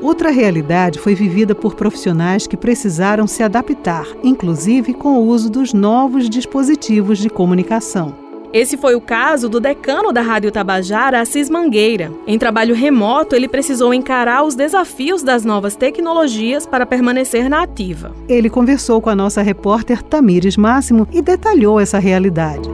Outra 0.00 0.30
realidade 0.30 0.98
foi 0.98 1.14
vivida 1.14 1.54
por 1.54 1.76
profissionais 1.76 2.46
que 2.46 2.56
precisaram 2.56 3.26
se 3.26 3.42
adaptar, 3.42 4.06
inclusive 4.22 4.94
com 4.94 5.18
o 5.18 5.26
uso 5.26 5.48
dos 5.48 5.72
novos 5.72 6.28
dispositivos 6.28 7.18
de 7.18 7.30
comunicação. 7.30 8.21
Esse 8.52 8.76
foi 8.76 8.94
o 8.94 9.00
caso 9.00 9.48
do 9.48 9.58
decano 9.58 10.12
da 10.12 10.20
Rádio 10.20 10.52
Tabajara, 10.52 11.20
Assis 11.20 11.48
Mangueira. 11.48 12.12
Em 12.26 12.38
trabalho 12.38 12.74
remoto, 12.74 13.34
ele 13.34 13.48
precisou 13.48 13.94
encarar 13.94 14.44
os 14.44 14.54
desafios 14.54 15.22
das 15.22 15.42
novas 15.42 15.74
tecnologias 15.74 16.66
para 16.66 16.84
permanecer 16.84 17.48
na 17.48 17.62
ativa. 17.62 18.14
Ele 18.28 18.50
conversou 18.50 19.00
com 19.00 19.08
a 19.08 19.16
nossa 19.16 19.40
repórter 19.40 20.02
Tamires 20.02 20.58
Máximo 20.58 21.08
e 21.10 21.22
detalhou 21.22 21.80
essa 21.80 21.98
realidade. 21.98 22.68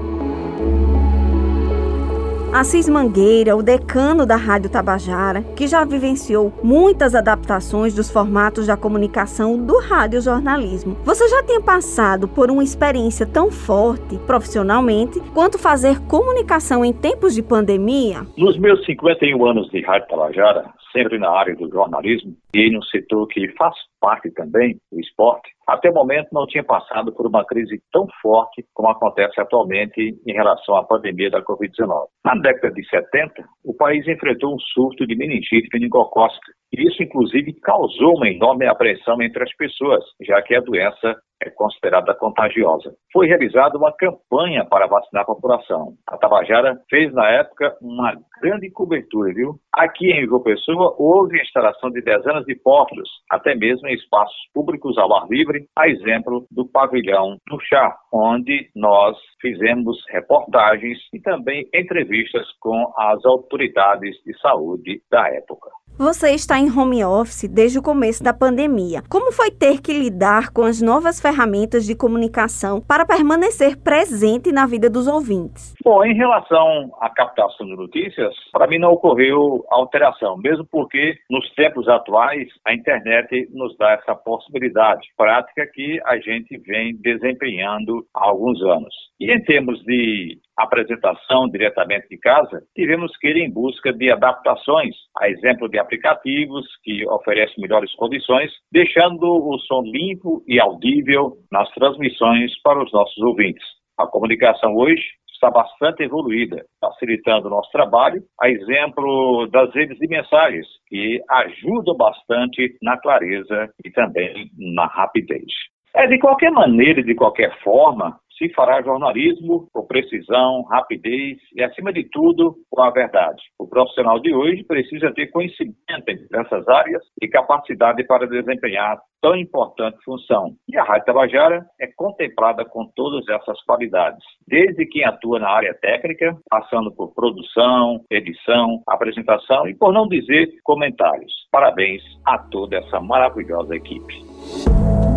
Assis 2.53 2.89
Mangueira, 2.89 3.55
o 3.55 3.63
decano 3.63 4.25
da 4.25 4.35
Rádio 4.35 4.71
Tabajara, 4.71 5.43
que 5.55 5.67
já 5.67 5.85
vivenciou 5.85 6.51
muitas 6.63 7.15
adaptações 7.15 7.95
dos 7.95 8.11
formatos 8.11 8.67
da 8.67 8.77
comunicação 8.77 9.59
do 9.59 9.79
radiojornalismo. 9.79 10.97
Você 11.05 11.29
já 11.29 11.43
tinha 11.43 11.61
passado 11.61 12.27
por 12.27 12.51
uma 12.51 12.65
experiência 12.65 13.27
tão 13.27 13.51
forte 13.51 14.19
profissionalmente 14.27 15.21
quanto 15.35 15.59
fazer 15.59 16.01
comunicação 16.07 16.83
em 16.83 16.93
tempos 16.93 17.35
de 17.35 17.43
pandemia? 17.43 18.27
Nos 18.37 18.59
meus 18.59 18.85
51 18.87 19.45
anos 19.45 19.69
de 19.69 19.83
Rádio 19.83 20.09
Tabajara, 20.09 20.71
sempre 20.91 21.19
na 21.19 21.31
área 21.31 21.55
do 21.55 21.69
jornalismo 21.69 22.35
e 22.55 22.71
no 22.71 22.83
setor 22.85 23.27
que 23.29 23.49
faz 23.57 23.75
parte 24.01 24.31
também, 24.33 24.77
o 24.91 25.01
esporte, 25.01 25.51
até 25.67 25.91
o 25.91 25.95
momento 25.95 26.29
não 26.33 26.47
tinha 26.47 26.65
passado 26.65 27.13
por 27.13 27.27
uma 27.27 27.45
crise 27.45 27.81
tão 27.93 28.07
forte 28.23 28.65
como 28.73 28.89
acontece 28.89 29.41
atualmente 29.41 30.19
em 30.27 30.33
relação 30.33 30.77
à 30.77 30.85
pandemia 30.85 31.31
da 31.31 31.43
Covid-19. 31.43 32.07
Na 32.25 32.35
década 32.37 32.73
de 32.73 32.89
70, 32.89 33.45
o 33.65 33.75
país 33.75 34.07
enfrentou 34.09 34.55
um 34.55 34.59
surto 34.59 35.07
de 35.07 35.15
meningite 35.15 35.69
meningocócica, 35.73 36.53
e 36.73 36.89
isso 36.89 37.03
inclusive 37.03 37.53
causou 37.61 38.17
uma 38.17 38.29
enorme 38.29 38.67
apreensão 38.67 39.21
entre 39.21 39.43
as 39.43 39.55
pessoas, 39.57 40.05
já 40.23 40.41
que 40.43 40.55
a 40.55 40.61
doença 40.61 41.17
é 41.43 41.51
considerada 41.51 42.15
contagiosa. 42.15 42.95
Foi 43.13 43.27
realizada 43.27 43.79
uma 43.79 43.93
campanha 43.93 44.65
para 44.65 44.87
vacinar 44.87 45.23
a 45.23 45.27
população. 45.27 45.95
A 46.09 46.17
Tabajara 46.17 46.79
fez, 46.91 47.13
na 47.13 47.29
época, 47.31 47.77
uma 47.81 48.15
grande 48.41 48.71
cobertura, 48.71 49.33
viu? 49.33 49.55
Aqui 49.75 50.11
em 50.11 50.27
João 50.27 50.43
Pessoa, 50.43 50.95
houve 50.99 51.39
a 51.39 51.43
instalação 51.43 51.91
de 51.91 52.01
dezenas 52.03 52.45
de 52.45 52.55
postos, 52.57 53.09
até 53.31 53.55
mesmo 53.55 53.89
em 53.89 53.95
espaços 53.95 54.37
públicos 54.53 54.97
ao 54.99 55.15
ar 55.15 55.29
livre, 55.29 55.67
a 55.77 55.89
exemplo 55.89 56.47
do 56.51 56.67
pavilhão 56.67 57.37
do 57.49 57.61
chá, 57.61 57.97
onde 58.13 58.71
nós 58.75 59.17
fizemos 59.41 59.97
reportagens 60.11 60.99
e 61.13 61.21
também 61.21 61.69
entrevistas 61.75 62.47
com 62.61 62.93
as 62.97 63.25
autoridades 63.25 64.17
de 64.25 64.37
saúde 64.41 65.01
da 65.11 65.29
época. 65.29 65.71
Você 65.99 66.31
está 66.31 66.57
em 66.61 66.71
home 66.71 67.05
office 67.05 67.49
desde 67.49 67.77
o 67.81 67.83
começo 67.83 68.23
da 68.23 68.33
pandemia. 68.33 69.03
Como 69.09 69.33
foi 69.33 69.51
ter 69.51 69.81
que 69.81 69.93
lidar 69.93 70.53
com 70.53 70.63
as 70.63 70.81
novas 70.81 71.21
ferramentas 71.29 71.85
de 71.85 71.95
comunicação 71.95 72.81
para 72.81 73.05
permanecer 73.05 73.77
presente 73.77 74.51
na 74.51 74.67
vida 74.67 74.89
dos 74.89 75.07
ouvintes? 75.07 75.75
Bom, 75.85 76.03
em 76.05 76.15
relação 76.15 76.91
à 77.01 77.11
captação 77.11 77.67
de 77.67 77.77
notícias, 77.77 78.35
para 78.51 78.67
mim 78.67 78.79
não 78.79 78.93
ocorreu 78.93 79.63
alteração, 79.71 80.39
mesmo 80.39 80.67
porque 80.71 81.17
nos 81.31 81.47
tempos 81.55 81.87
atuais 81.87 82.49
a 82.67 82.73
internet 82.73 83.49
nos 83.53 83.77
dá 83.77 83.93
essa 83.93 84.15
possibilidade, 84.15 85.07
prática 85.17 85.67
que 85.73 86.01
a 86.07 86.17
gente 86.19 86.57
vem 86.67 86.97
desempenhando 86.97 88.07
há 88.15 88.27
alguns 88.27 88.63
anos. 88.63 88.95
E 89.21 89.31
em 89.31 89.43
termos 89.43 89.79
de 89.85 90.39
apresentação 90.59 91.49
diretamente 91.49 92.09
de 92.09 92.19
casa, 92.19 92.63
tivemos 92.75 93.17
que 93.19 93.29
ir 93.29 93.37
em 93.37 93.51
busca 93.51 93.93
de 93.93 94.11
adaptações, 94.11 94.95
a 95.17 95.29
exemplo 95.29 95.69
de 95.69 95.79
aplicativos 95.79 96.67
que 96.83 97.07
oferecem 97.09 97.63
melhores 97.63 97.95
condições, 97.95 98.51
deixando 98.73 99.25
o 99.25 99.59
som 99.61 99.83
limpo 99.83 100.43
e 100.47 100.61
audível 100.61 101.37
nas 101.51 101.71
transmissões 101.71 102.53
para 102.63 102.83
os 102.83 102.93
nossos 102.93 103.19
ouvintes. 103.19 103.65
A 103.99 104.07
comunicação 104.07 104.75
hoje 104.77 105.03
está 105.39 105.51
bastante 105.51 106.03
evoluída, 106.03 106.65
facilitando 106.81 107.47
o 107.47 107.51
nosso 107.51 107.71
trabalho, 107.71 108.21
a 108.41 108.51
exemplo 108.51 109.47
das 109.53 109.73
redes 109.73 109.97
de 109.99 110.09
mensagens, 110.09 110.67
que 110.89 111.21
ajudam 111.31 111.97
bastante 111.97 112.77
na 112.83 112.99
clareza 112.99 113.71
e 113.85 113.91
também 113.91 114.51
na 114.59 114.87
rapidez. 114.87 115.47
É 115.95 116.07
de 116.07 116.19
qualquer 116.19 116.51
maneira 116.51 117.03
de 117.03 117.15
qualquer 117.15 117.57
forma, 117.63 118.19
se 118.39 118.49
fará 118.55 118.81
jornalismo 118.81 119.69
com 119.73 119.87
precisão, 119.87 120.63
rapidez 120.71 121.39
e, 121.55 121.63
acima 121.63 121.93
de 121.93 122.09
tudo, 122.11 122.57
com 122.71 122.81
a 122.81 122.91
verdade. 122.91 123.43
O 123.59 123.67
profissional 123.67 124.21
de 124.21 124.33
hoje 124.33 124.65
precisa 124.65 125.13
ter 125.13 125.27
conhecimento 125.27 125.77
diversas 126.07 126.67
áreas 126.69 127.03
e 127.21 127.29
capacidade 127.29 128.05
para 128.07 128.29
desempenhar 128.29 128.99
tão 129.21 129.37
importante 129.37 129.99
função. 130.05 130.55
E 130.69 130.79
a 130.79 130.85
Rádio 130.85 131.07
Tabajara 131.07 131.67
é 131.81 131.89
contemplada 131.97 132.65
com 132.65 132.87
todas 132.95 133.27
essas 133.29 133.61
qualidades, 133.65 134.23
desde 134.47 134.87
quem 134.87 135.05
atua 135.05 135.41
na 135.41 135.51
área 135.51 135.75
técnica, 135.75 136.37
passando 136.49 136.95
por 136.95 137.13
produção, 137.15 138.01
edição, 138.11 138.81
apresentação 138.87 139.69
e, 139.69 139.75
por 139.75 139.93
não 139.93 140.07
dizer, 140.07 140.49
comentários. 140.63 141.33
Parabéns 141.51 142.03
a 142.25 142.39
toda 142.39 142.77
essa 142.77 143.01
maravilhosa 143.01 143.75
equipe. 143.75 145.08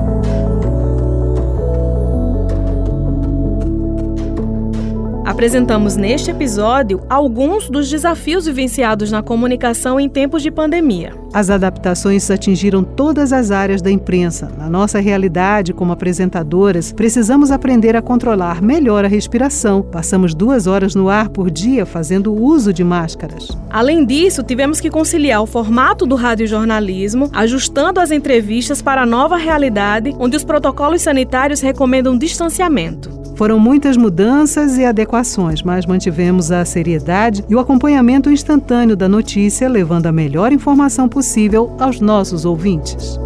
Apresentamos 5.31 5.95
neste 5.95 6.29
episódio 6.29 7.05
alguns 7.09 7.69
dos 7.69 7.89
desafios 7.89 8.47
vivenciados 8.47 9.09
na 9.11 9.23
comunicação 9.23 9.97
em 9.97 10.09
tempos 10.09 10.43
de 10.43 10.51
pandemia. 10.51 11.20
As 11.33 11.49
adaptações 11.49 12.29
atingiram 12.29 12.83
todas 12.83 13.31
as 13.31 13.51
áreas 13.51 13.81
da 13.81 13.89
imprensa. 13.89 14.51
Na 14.57 14.69
nossa 14.69 14.99
realidade, 14.99 15.71
como 15.71 15.93
apresentadoras, 15.93 16.91
precisamos 16.91 17.51
aprender 17.51 17.95
a 17.95 18.01
controlar 18.01 18.61
melhor 18.61 19.05
a 19.05 19.07
respiração. 19.07 19.81
Passamos 19.81 20.33
duas 20.33 20.67
horas 20.67 20.93
no 20.93 21.07
ar 21.07 21.29
por 21.29 21.49
dia 21.49 21.85
fazendo 21.85 22.33
uso 22.33 22.73
de 22.73 22.83
máscaras. 22.83 23.47
Além 23.69 24.05
disso, 24.05 24.43
tivemos 24.43 24.81
que 24.81 24.89
conciliar 24.89 25.41
o 25.41 25.47
formato 25.47 26.05
do 26.05 26.15
radiojornalismo, 26.15 27.29
ajustando 27.33 28.01
as 28.01 28.11
entrevistas 28.11 28.81
para 28.81 29.03
a 29.03 29.05
nova 29.05 29.37
realidade, 29.37 30.13
onde 30.19 30.35
os 30.35 30.43
protocolos 30.43 31.01
sanitários 31.01 31.61
recomendam 31.61 32.17
distanciamento. 32.17 33.21
Foram 33.41 33.57
muitas 33.57 33.97
mudanças 33.97 34.77
e 34.77 34.85
adequações, 34.85 35.63
mas 35.63 35.87
mantivemos 35.87 36.51
a 36.51 36.63
seriedade 36.63 37.43
e 37.49 37.55
o 37.55 37.59
acompanhamento 37.59 38.29
instantâneo 38.29 38.95
da 38.95 39.09
notícia, 39.09 39.67
levando 39.67 40.05
a 40.05 40.11
melhor 40.11 40.53
informação 40.53 41.09
possível 41.21 41.71
aos 41.77 41.99
nossos 41.99 42.45
ouvintes. 42.45 43.19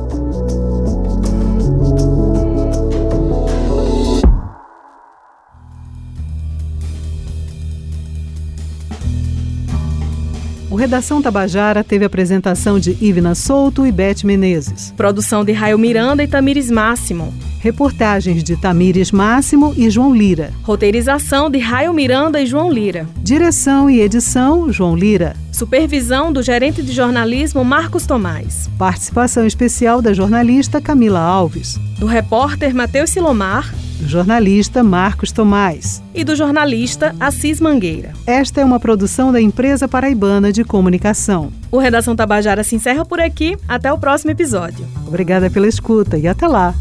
O 10.76 10.78
Redação 10.78 11.22
Tabajara 11.22 11.86
teve 11.86 12.04
apresentação 12.04 12.78
de 12.78 12.98
Ivna 13.00 13.34
Souto 13.34 13.88
e 13.88 13.94
Beth 13.94 14.26
Menezes. 14.26 14.94
Produção 14.98 15.46
de 15.46 15.54
Raio 15.54 15.80
Miranda 15.80 16.22
e 16.22 16.28
Tamires 16.28 16.70
Máximo. 16.70 17.34
Reportagens 17.62 18.44
de 18.44 18.58
Tamires 18.58 19.10
Máximo 19.10 19.74
e 19.78 19.90
João 19.90 20.14
Lira. 20.14 20.52
Roteirização 20.64 21.50
de 21.50 21.60
Raio 21.60 21.94
Miranda 21.94 22.42
e 22.42 22.46
João 22.46 22.70
Lira. 22.70 23.08
Direção 23.24 23.90
e 23.90 24.02
edição 24.02 24.70
João 24.70 24.98
Lira. 24.98 25.38
Supervisão 25.50 26.34
do 26.34 26.44
gerente 26.44 26.84
de 26.84 26.92
jornalismo 26.92 27.64
Marcos 27.64 28.06
Tomás. 28.06 28.70
Participação 28.78 29.48
especial 29.48 30.02
da 30.02 30.12
jornalista 30.12 30.82
Camila 30.82 31.22
Alves. 31.22 31.80
Do 31.98 32.06
repórter 32.06 32.76
Matheus 32.76 33.12
Silomar. 33.12 33.74
Do 34.00 34.10
jornalista 34.10 34.84
Marcos 34.84 35.32
Tomás. 35.32 36.04
E 36.14 36.24
do 36.24 36.36
jornalista 36.36 37.16
Assis 37.20 37.62
Mangueira. 37.62 38.12
Esta 38.28 38.60
é 38.60 38.66
uma 38.66 38.80
produção 38.80 39.32
da 39.32 39.40
Empresa 39.40 39.88
Paraibana 39.88 40.52
de 40.52 40.64
Comunicação. 40.66 41.52
O 41.72 41.78
Redação 41.78 42.16
Tabajara 42.16 42.64
se 42.64 42.76
encerra 42.76 43.06
por 43.06 43.22
aqui. 43.22 43.58
Até 43.68 43.92
o 43.92 43.98
próximo 43.98 44.32
episódio. 44.32 44.86
Obrigada 45.08 45.50
pela 45.50 45.68
escuta 45.68 46.18
e 46.18 46.28
até 46.28 46.46
lá. 46.46 46.76